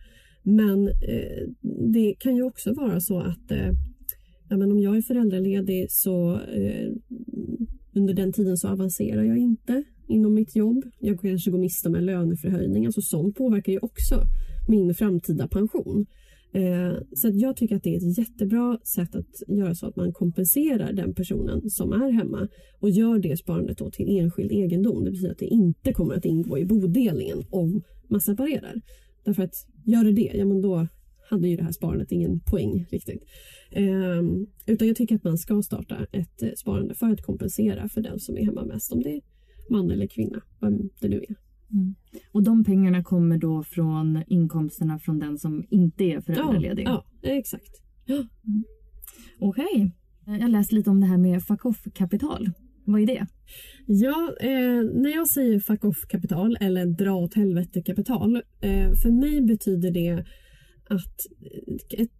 Men 0.44 0.88
eh, 0.88 1.48
det 1.94 2.16
kan 2.20 2.36
ju 2.36 2.44
också 2.44 2.74
vara 2.74 3.00
så 3.00 3.20
att 3.20 3.52
eh, 3.52 3.72
ja, 4.52 4.58
men 4.58 4.72
om 4.72 4.80
jag 4.80 4.98
är 4.98 5.02
föräldraledig 5.02 5.92
så 5.92 6.34
eh, 6.34 6.92
under 7.96 8.14
den 8.14 8.34
tiden 8.34 8.58
så 8.58 8.68
avancerar 8.68 9.24
jag 9.24 9.38
inte 9.38 9.84
inom 10.08 10.34
mitt 10.34 10.56
jobb. 10.56 10.84
Jag 11.00 11.22
kanske 11.22 11.52
går 11.52 11.60
miste 11.60 11.90
om 11.90 11.96
en 11.96 12.06
löneförhöjning. 12.06 12.86
Alltså 12.86 13.02
sånt 13.02 13.36
påverkar 13.36 13.72
ju 13.72 13.80
också 13.80 14.16
min 14.70 14.94
framtida 14.94 15.48
pension. 15.48 16.06
Eh, 16.54 16.94
så 17.16 17.30
jag 17.34 17.58
tycker 17.58 17.76
att 17.76 17.84
det 17.84 17.96
är 17.96 17.98
ett 17.98 18.18
jättebra 18.18 18.80
sätt 18.84 19.16
att 19.16 19.58
göra 19.58 19.76
så 19.76 19.88
att 19.88 19.96
man 19.96 20.14
kompenserar 20.14 20.94
den 20.94 21.14
personen 21.14 21.70
som 21.70 21.94
är 21.94 22.12
hemma 22.12 22.48
och 22.80 22.90
gör 22.90 23.20
det 23.20 23.38
sparandet 23.38 23.78
då 23.78 23.92
till 23.92 24.20
enskild 24.20 24.52
egendom. 24.52 25.04
Det 25.04 25.12
betyder 25.12 25.32
att 25.32 25.40
det 25.40 25.46
inte 25.46 25.94
kommer 25.94 26.16
att 26.16 26.26
ingå 26.26 26.58
i 26.58 26.66
bodelningen 26.66 27.44
om 27.50 27.82
man 28.10 28.22
separerar. 28.22 28.82
Därför 29.24 29.44
att 29.44 29.54
gör 29.86 30.04
det 30.04 30.12
det, 30.12 30.32
ja 30.34 30.46
men 30.46 30.62
då 30.62 30.88
hade 31.32 31.48
ju 31.48 31.56
det 31.56 31.64
här 31.64 31.72
sparandet 31.72 32.12
ingen 32.12 32.40
poäng 32.40 32.86
riktigt. 32.92 33.24
Eh, 33.72 34.22
utan 34.66 34.88
jag 34.88 34.98
tycker 34.98 35.16
att 35.16 35.24
man 35.24 35.38
ska 35.38 35.62
starta 35.62 36.06
ett 36.12 36.42
eh, 36.42 36.50
sparande 36.58 36.96
för 36.96 37.12
att 37.12 37.22
kompensera 37.22 37.90
för 37.90 38.02
den 38.02 38.20
som 38.20 38.38
är 38.38 38.46
hemma 38.46 38.66
mest. 38.66 38.92
Om 38.92 39.00
det 39.04 39.10
är 39.10 39.22
man 39.70 39.92
eller 39.92 40.08
kvinna, 40.08 40.42
vem 40.62 40.90
det 41.02 41.10
nu 41.10 41.18
är. 41.18 41.36
Mm. 41.74 41.96
Och 42.32 42.44
de 42.44 42.64
pengarna 42.64 43.04
kommer 43.04 43.38
då 43.38 43.64
från 43.64 44.24
inkomsterna 44.28 45.00
från 45.00 45.20
den 45.20 45.38
som 45.38 45.66
inte 45.70 46.04
är 46.04 46.22
föräldraledig? 46.22 46.84
Ja, 46.86 47.06
ja 47.22 47.30
exakt. 47.30 47.82
Mm. 48.08 48.28
Okej. 49.40 49.94
Okay. 50.26 50.40
Jag 50.40 50.52
läste 50.52 50.76
lite 50.76 50.90
om 50.90 51.02
det 51.02 51.08
här 51.08 51.18
med 51.18 51.44
fuck 51.44 51.66
off-kapital. 51.66 52.52
Vad 52.86 53.02
är 53.02 53.06
det? 53.06 53.28
Ja, 53.86 54.34
eh, 54.42 54.84
när 55.02 55.16
jag 55.16 55.28
säger 55.28 55.60
fuck 55.60 55.84
off-kapital 55.84 56.58
eller 56.62 56.86
dra 56.86 57.14
åt 57.14 57.34
helvete-kapital. 57.34 58.36
Eh, 58.62 58.92
för 59.04 59.12
mig 59.12 59.42
betyder 59.42 59.92
det 59.92 60.26
att 60.92 61.18
ett, 61.90 62.12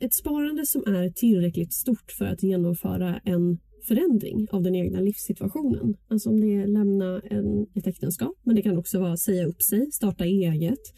ett 0.00 0.14
sparande 0.14 0.66
som 0.66 0.82
är 0.86 1.10
tillräckligt 1.10 1.72
stort 1.72 2.12
för 2.18 2.24
att 2.24 2.42
genomföra 2.42 3.20
en 3.24 3.58
förändring 3.88 4.46
av 4.50 4.62
den 4.62 4.74
egna 4.74 5.00
livssituationen. 5.00 5.96
Alltså 6.08 6.30
om 6.30 6.40
det 6.40 6.54
är 6.54 6.66
lämna 6.66 7.20
en, 7.30 7.66
ett 7.74 7.86
äktenskap, 7.86 8.36
men 8.42 8.56
det 8.56 8.62
kan 8.62 8.78
också 8.78 9.00
vara 9.00 9.16
säga 9.16 9.46
upp 9.46 9.62
sig, 9.62 9.92
starta 9.92 10.24
eget. 10.24 10.94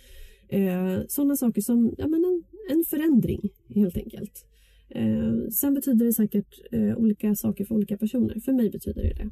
Eh, 0.48 1.00
sådana 1.08 1.36
saker 1.36 1.60
som 1.60 1.94
ja, 1.98 2.08
men 2.08 2.24
en, 2.24 2.42
en 2.70 2.84
förändring 2.84 3.40
helt 3.74 3.96
enkelt. 3.96 4.46
Eh, 4.90 5.48
sen 5.52 5.74
betyder 5.74 6.06
det 6.06 6.12
säkert 6.12 6.60
eh, 6.72 6.96
olika 6.96 7.34
saker 7.34 7.64
för 7.64 7.74
olika 7.74 7.96
personer. 7.96 8.40
För 8.40 8.52
mig 8.52 8.70
betyder 8.70 9.02
det 9.02 9.14
det. 9.14 9.30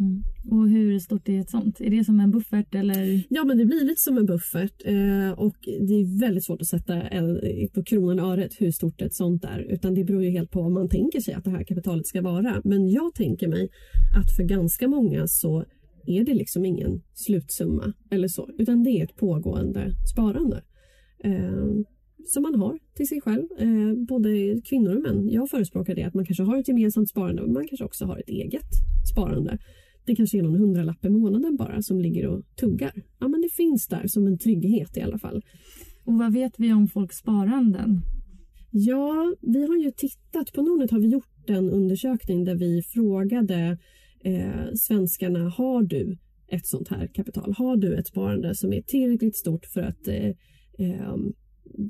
Mm. 0.00 0.22
Och 0.50 0.68
hur 0.68 0.98
stort 0.98 1.28
är 1.28 1.40
ett 1.40 1.50
sånt? 1.50 1.80
Är 1.80 1.90
det 1.90 2.04
som 2.04 2.20
en 2.20 2.30
buffert 2.30 2.74
eller? 2.74 3.22
Ja 3.28 3.44
men 3.44 3.58
det 3.58 3.64
blir 3.64 3.84
lite 3.84 4.00
som 4.00 4.18
en 4.18 4.26
buffert 4.26 4.82
eh, 4.84 5.30
och 5.30 5.56
det 5.64 5.94
är 5.94 6.20
väldigt 6.20 6.44
svårt 6.44 6.62
att 6.62 6.68
sätta 6.68 7.02
på 7.74 7.84
kronan 7.84 8.20
och 8.20 8.32
öret 8.32 8.52
hur 8.58 8.70
stort 8.70 9.02
ett 9.02 9.14
sånt 9.14 9.44
är 9.44 9.58
utan 9.58 9.94
det 9.94 10.04
beror 10.04 10.24
ju 10.24 10.30
helt 10.30 10.50
på 10.50 10.62
vad 10.62 10.72
man 10.72 10.88
tänker 10.88 11.20
sig 11.20 11.34
att 11.34 11.44
det 11.44 11.50
här 11.50 11.64
kapitalet 11.64 12.06
ska 12.06 12.22
vara. 12.22 12.60
Men 12.64 12.90
jag 12.90 13.14
tänker 13.14 13.48
mig 13.48 13.68
att 14.16 14.36
för 14.36 14.42
ganska 14.42 14.88
många 14.88 15.26
så 15.26 15.64
är 16.06 16.24
det 16.24 16.34
liksom 16.34 16.64
ingen 16.64 17.02
slutsumma 17.14 17.92
eller 18.10 18.28
så 18.28 18.48
utan 18.58 18.82
det 18.82 18.90
är 18.90 19.04
ett 19.04 19.16
pågående 19.16 19.90
sparande. 20.12 20.62
Eh, 21.24 21.64
som 22.26 22.42
man 22.42 22.54
har 22.54 22.78
till 22.94 23.08
sig 23.08 23.20
själv, 23.20 23.46
eh, 23.58 24.06
både 24.08 24.60
kvinnor 24.64 24.96
och 24.96 25.02
män. 25.02 25.28
Jag 25.30 25.50
förespråkar 25.50 25.94
det 25.94 26.02
att 26.02 26.14
man 26.14 26.26
kanske 26.26 26.42
har 26.42 26.58
ett 26.58 26.68
gemensamt 26.68 27.10
sparande 27.10 27.42
men 27.42 27.52
man 27.52 27.68
kanske 27.68 27.84
också 27.84 28.04
har 28.04 28.18
ett 28.18 28.28
eget 28.28 28.70
sparande 29.12 29.58
det 30.08 30.16
kanske 30.16 30.38
är 30.38 30.42
någon 30.42 30.58
hundralapp 30.58 31.04
i 31.04 31.08
månaden 31.08 31.56
bara 31.56 31.82
som 31.82 32.00
ligger 32.00 32.26
och 32.26 32.42
tuggar. 32.60 32.92
Ja, 33.18 33.28
men 33.28 33.40
det 33.40 33.48
finns 33.52 33.86
där 33.86 34.06
som 34.06 34.26
en 34.26 34.38
trygghet 34.38 34.96
i 34.96 35.00
alla 35.00 35.18
fall. 35.18 35.42
Och 36.04 36.18
vad 36.18 36.32
vet 36.32 36.52
vi 36.58 36.72
om 36.72 36.88
folks 36.88 37.16
sparanden? 37.16 38.00
Ja, 38.70 39.34
vi 39.40 39.66
har 39.66 39.76
ju 39.76 39.90
tittat, 39.90 40.52
på 40.52 40.62
Nordnet 40.62 40.90
har 40.90 41.00
vi 41.00 41.08
gjort 41.08 41.50
en 41.50 41.70
undersökning 41.70 42.44
där 42.44 42.54
vi 42.54 42.82
frågade 42.82 43.78
eh, 44.24 44.72
svenskarna, 44.74 45.48
har 45.48 45.82
du 45.82 46.18
ett 46.48 46.66
sånt 46.66 46.88
här 46.88 47.06
kapital? 47.06 47.54
Har 47.58 47.76
du 47.76 47.94
ett 47.94 48.06
sparande 48.06 48.54
som 48.54 48.72
är 48.72 48.82
tillräckligt 48.82 49.36
stort 49.36 49.66
för 49.66 49.80
att 49.80 50.08
eh, 50.08 50.28
eh, 50.78 51.16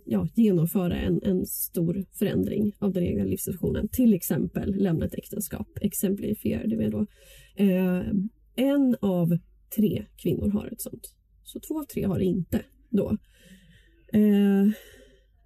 ja, 0.05 0.29
genomföra 0.35 0.97
en, 0.97 1.21
en 1.23 1.47
stor 1.47 2.05
förändring 2.19 2.73
av 2.79 2.93
den 2.93 3.03
egna 3.03 3.25
livssituationen. 3.25 3.89
Till 3.89 4.15
exempel 4.15 4.75
lämna 4.75 5.07
ett 5.07 5.15
äktenskap, 5.15 5.69
exemplifierade 5.81 6.77
vi 6.77 6.89
då. 6.89 7.07
Eh, 7.59 8.03
en 8.57 8.97
av 9.01 9.39
tre 9.77 10.07
kvinnor 10.17 10.51
har 10.51 10.67
ett 10.67 10.81
sånt. 10.81 11.15
Så 11.45 11.61
två 11.61 11.81
av 11.81 11.85
tre 11.85 12.05
har 12.05 12.19
det 12.19 12.25
inte 12.25 12.63
då. 12.91 13.17
Eh, 14.13 14.69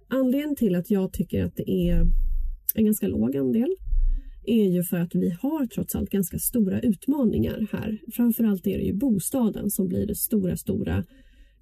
anledningen 0.07 0.55
till 0.55 0.75
att 0.75 0.91
jag 0.91 1.13
tycker 1.13 1.45
att 1.45 1.55
det 1.55 1.71
är 1.71 2.07
en 2.75 2.85
ganska 2.85 3.07
låg 3.07 3.37
andel 3.37 3.75
är 4.45 4.69
ju 4.69 4.83
för 4.83 4.97
att 4.97 5.15
vi 5.15 5.29
har 5.41 5.65
trots 5.65 5.95
allt 5.95 6.09
ganska 6.09 6.39
stora 6.39 6.79
utmaningar 6.79 7.67
här. 7.71 7.99
Framförallt 8.13 8.67
är 8.67 8.77
det 8.77 8.83
ju 8.83 8.93
bostaden 8.93 9.69
som 9.69 9.87
blir 9.87 10.07
den 10.07 10.15
stora, 10.15 10.57
stora 10.57 11.03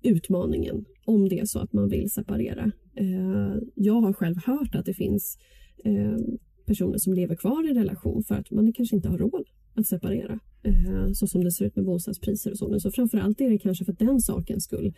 utmaningen 0.02 0.86
om 1.06 1.30
det 1.30 1.40
är 1.40 1.46
så 1.46 1.60
att 1.60 1.74
man 1.74 1.90
vill 1.90 2.12
separera. 2.12 2.72
Eh, 2.96 3.56
jag 3.76 4.02
har 4.02 4.14
själv 4.14 4.36
hört 4.46 4.76
att 4.76 4.86
det 4.86 4.94
finns 4.94 5.38
eh, 5.84 6.18
personer 6.66 6.98
som 6.98 7.14
lever 7.14 7.36
kvar 7.36 7.72
i 7.72 7.74
relation 7.74 8.24
för 8.24 8.36
att 8.36 8.52
man 8.52 8.74
kanske 8.74 8.96
inte 8.96 9.10
har 9.10 9.18
råd 9.18 9.46
att 9.76 9.88
separera 9.88 10.40
eh, 10.64 11.12
så 11.14 11.28
som 11.28 11.44
det 11.44 11.52
ser 11.52 11.66
ut 11.66 11.76
med 11.76 11.86
bostadspriser 11.86 12.52
och 12.52 12.58
så. 12.58 12.80
Så 12.80 12.92
framförallt 12.92 13.42
är 13.42 13.50
det 13.50 13.58
kanske 13.58 13.86
för 13.86 13.94
den 13.94 14.22
sakens 14.22 14.64
skull 14.64 14.94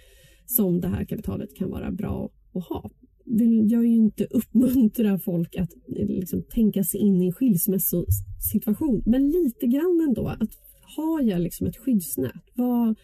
som 0.45 0.81
det 0.81 0.87
här 0.87 1.05
kapitalet 1.05 1.55
kan 1.55 1.69
vara 1.69 1.91
bra 1.91 2.29
att 2.53 2.63
ha. 2.63 2.89
Jag 3.69 3.79
vill 3.79 3.91
ju 3.91 3.95
inte 3.95 4.25
uppmuntra 4.25 5.19
folk 5.19 5.55
att 5.55 5.69
eh, 5.97 6.07
liksom 6.07 6.43
tänka 6.43 6.83
sig 6.83 6.99
in 6.99 7.21
i 7.21 7.25
en 7.25 7.33
skilsmässosituation 7.33 9.03
men 9.05 9.31
lite 9.31 9.67
grann 9.67 10.05
ändå. 10.07 10.27
Att 10.27 10.49
har 10.97 11.21
jag 11.21 11.41
liksom 11.41 11.67
ett 11.67 11.77
skyddsnät? 11.77 12.43
Vad, 12.53 12.95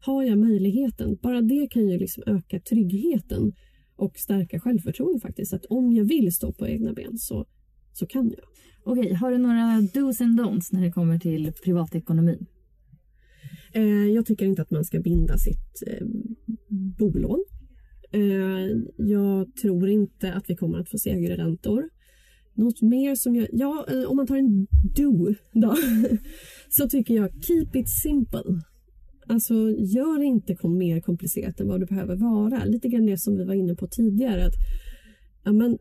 har 0.00 0.22
jag 0.22 0.38
möjligheten? 0.38 1.18
Bara 1.22 1.40
det 1.40 1.68
kan 1.70 1.88
ju 1.88 1.98
liksom 1.98 2.22
öka 2.26 2.60
tryggheten 2.60 3.52
och 3.96 4.18
stärka 4.18 4.60
självförtroendet. 4.60 5.22
faktiskt. 5.22 5.52
Att 5.52 5.64
om 5.64 5.92
jag 5.92 6.04
vill 6.04 6.34
stå 6.34 6.52
på 6.52 6.68
egna 6.68 6.92
ben 6.92 7.18
så 7.18 7.46
så 7.92 8.06
kan 8.06 8.30
jag. 8.30 8.40
Okej, 8.84 9.14
har 9.14 9.30
du 9.30 9.38
några 9.38 9.80
dos 9.94 10.20
and 10.20 10.40
don'ts 10.40 10.68
när 10.72 10.80
det 10.80 10.92
kommer 10.92 11.18
till 11.18 11.52
privatekonomi? 11.64 12.38
Eh, 13.72 14.06
jag 14.06 14.26
tycker 14.26 14.46
inte 14.46 14.62
att 14.62 14.70
man 14.70 14.84
ska 14.84 15.00
binda 15.00 15.38
sitt 15.38 15.82
eh, 15.86 16.06
bolån. 16.98 17.44
Eh, 18.12 18.76
jag 18.96 19.54
tror 19.62 19.88
inte 19.88 20.32
att 20.32 20.50
vi 20.50 20.56
kommer 20.56 20.78
att 20.78 20.90
få 20.90 20.98
se 20.98 21.14
högre 21.14 21.36
räntor. 21.36 21.88
Något 22.54 22.82
mer 22.82 23.14
som 23.14 23.34
jag... 23.34 23.48
Ja, 23.52 23.86
om 24.08 24.16
man 24.16 24.26
tar 24.26 24.36
en 24.36 24.66
do 24.96 25.34
då. 25.52 25.76
så 26.68 26.88
tycker 26.88 27.14
jag 27.14 27.30
keep 27.42 27.80
it 27.80 27.88
simple. 27.88 28.62
Alltså 29.26 29.54
gör 29.70 30.18
det 30.18 30.24
inte 30.24 30.54
kom 30.54 30.78
mer 30.78 31.00
komplicerat 31.00 31.60
än 31.60 31.68
vad 31.68 31.80
det 31.80 31.86
behöver 31.86 32.16
vara. 32.16 32.64
Lite 32.64 32.88
grann 32.88 33.06
det 33.06 33.18
som 33.18 33.36
vi 33.36 33.44
var 33.44 33.54
inne 33.54 33.74
på 33.74 33.86
tidigare. 33.86 34.46
Att, 34.46 34.54
ja, 35.44 35.52
men, 35.52 35.78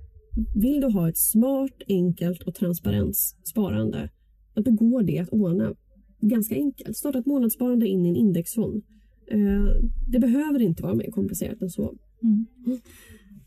vill 0.55 0.81
du 0.81 0.87
ha 0.87 1.09
ett 1.09 1.17
smart, 1.17 1.71
enkelt 1.87 2.41
och 2.43 2.55
transparent 2.55 3.15
sparande, 3.43 4.09
då 4.55 4.71
går 4.71 5.03
det 5.03 5.19
att 5.19 5.29
ordna 5.29 5.73
ganska 6.21 6.55
enkelt. 6.55 6.97
Starta 6.97 7.19
ett 7.19 7.25
månadssparande 7.25 7.87
in 7.87 8.05
i 8.05 8.09
en 8.09 8.15
indexfond. 8.15 8.83
Eh, 9.31 9.65
det 10.11 10.19
behöver 10.19 10.61
inte 10.61 10.83
vara 10.83 10.95
mer 10.95 11.11
komplicerat 11.11 11.61
än 11.61 11.69
så. 11.69 11.93
Mm. 12.23 12.45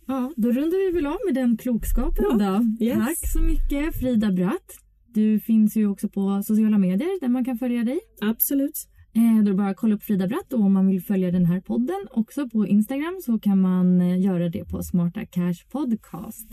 Ja, 0.07 0.33
då 0.37 0.49
rundar 0.49 0.87
vi 0.87 0.95
väl 0.97 1.07
av 1.07 1.17
med 1.27 1.35
den 1.35 1.57
klokskapen 1.57 2.25
Ja, 2.39 2.65
då. 2.79 2.85
yes. 2.85 2.99
Tack 2.99 3.33
så 3.33 3.41
mycket 3.43 3.97
Frida 4.01 4.33
Bratt. 4.33 4.73
Du 5.15 5.41
finns 5.41 5.77
ju 5.77 5.87
också 5.87 6.09
på 6.09 6.43
sociala 6.43 6.79
medier 6.79 7.21
där 7.21 7.29
man 7.29 7.45
kan 7.45 7.59
följa 7.59 7.85
dig. 7.85 8.01
Absolut. 8.21 8.89
Eh, 9.13 9.45
då 9.45 9.51
är 9.51 9.55
bara 9.55 9.69
att 9.69 9.77
kolla 9.77 9.95
upp 9.95 10.03
Frida 10.03 10.27
Bratt 10.27 10.53
och 10.53 10.61
om 10.61 10.73
man 10.73 10.87
vill 10.87 11.03
följa 11.03 11.31
den 11.31 11.47
här 11.47 11.61
podden 11.61 12.07
också 12.11 12.49
på 12.49 12.67
Instagram 12.67 13.21
så 13.25 13.39
kan 13.39 13.61
man 13.61 14.01
eh, 14.01 14.21
göra 14.21 14.49
det 14.49 14.65
på 14.65 14.83
Smarta 14.83 15.27
Cash 15.27 15.67
Podcast. 15.73 16.49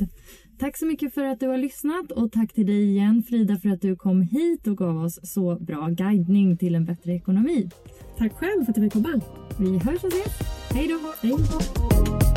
Tack 0.59 0.77
så 0.77 0.85
mycket 0.85 1.13
för 1.13 1.23
att 1.23 1.39
du 1.39 1.47
har 1.47 1.57
lyssnat 1.57 2.11
och 2.11 2.31
tack 2.31 2.53
till 2.53 2.65
dig 2.65 2.83
igen 2.83 3.23
Frida 3.23 3.57
för 3.57 3.69
att 3.69 3.81
du 3.81 3.95
kom 3.95 4.21
hit 4.21 4.67
och 4.67 4.77
gav 4.77 4.97
oss 4.97 5.19
så 5.23 5.59
bra 5.59 5.87
guidning 5.87 6.57
till 6.57 6.75
en 6.75 6.85
bättre 6.85 7.13
ekonomi. 7.13 7.69
Tack 8.17 8.33
själv 8.33 8.63
för 8.65 8.71
att 8.71 8.75
du 8.75 8.81
fick 8.81 8.93
komma. 8.93 9.21
Vi 9.59 9.77
hörs 9.77 10.03
och 10.03 10.13
ses. 10.13 10.39
Hej 10.71 10.87
då! 10.87 11.27
Hej. 11.27 12.36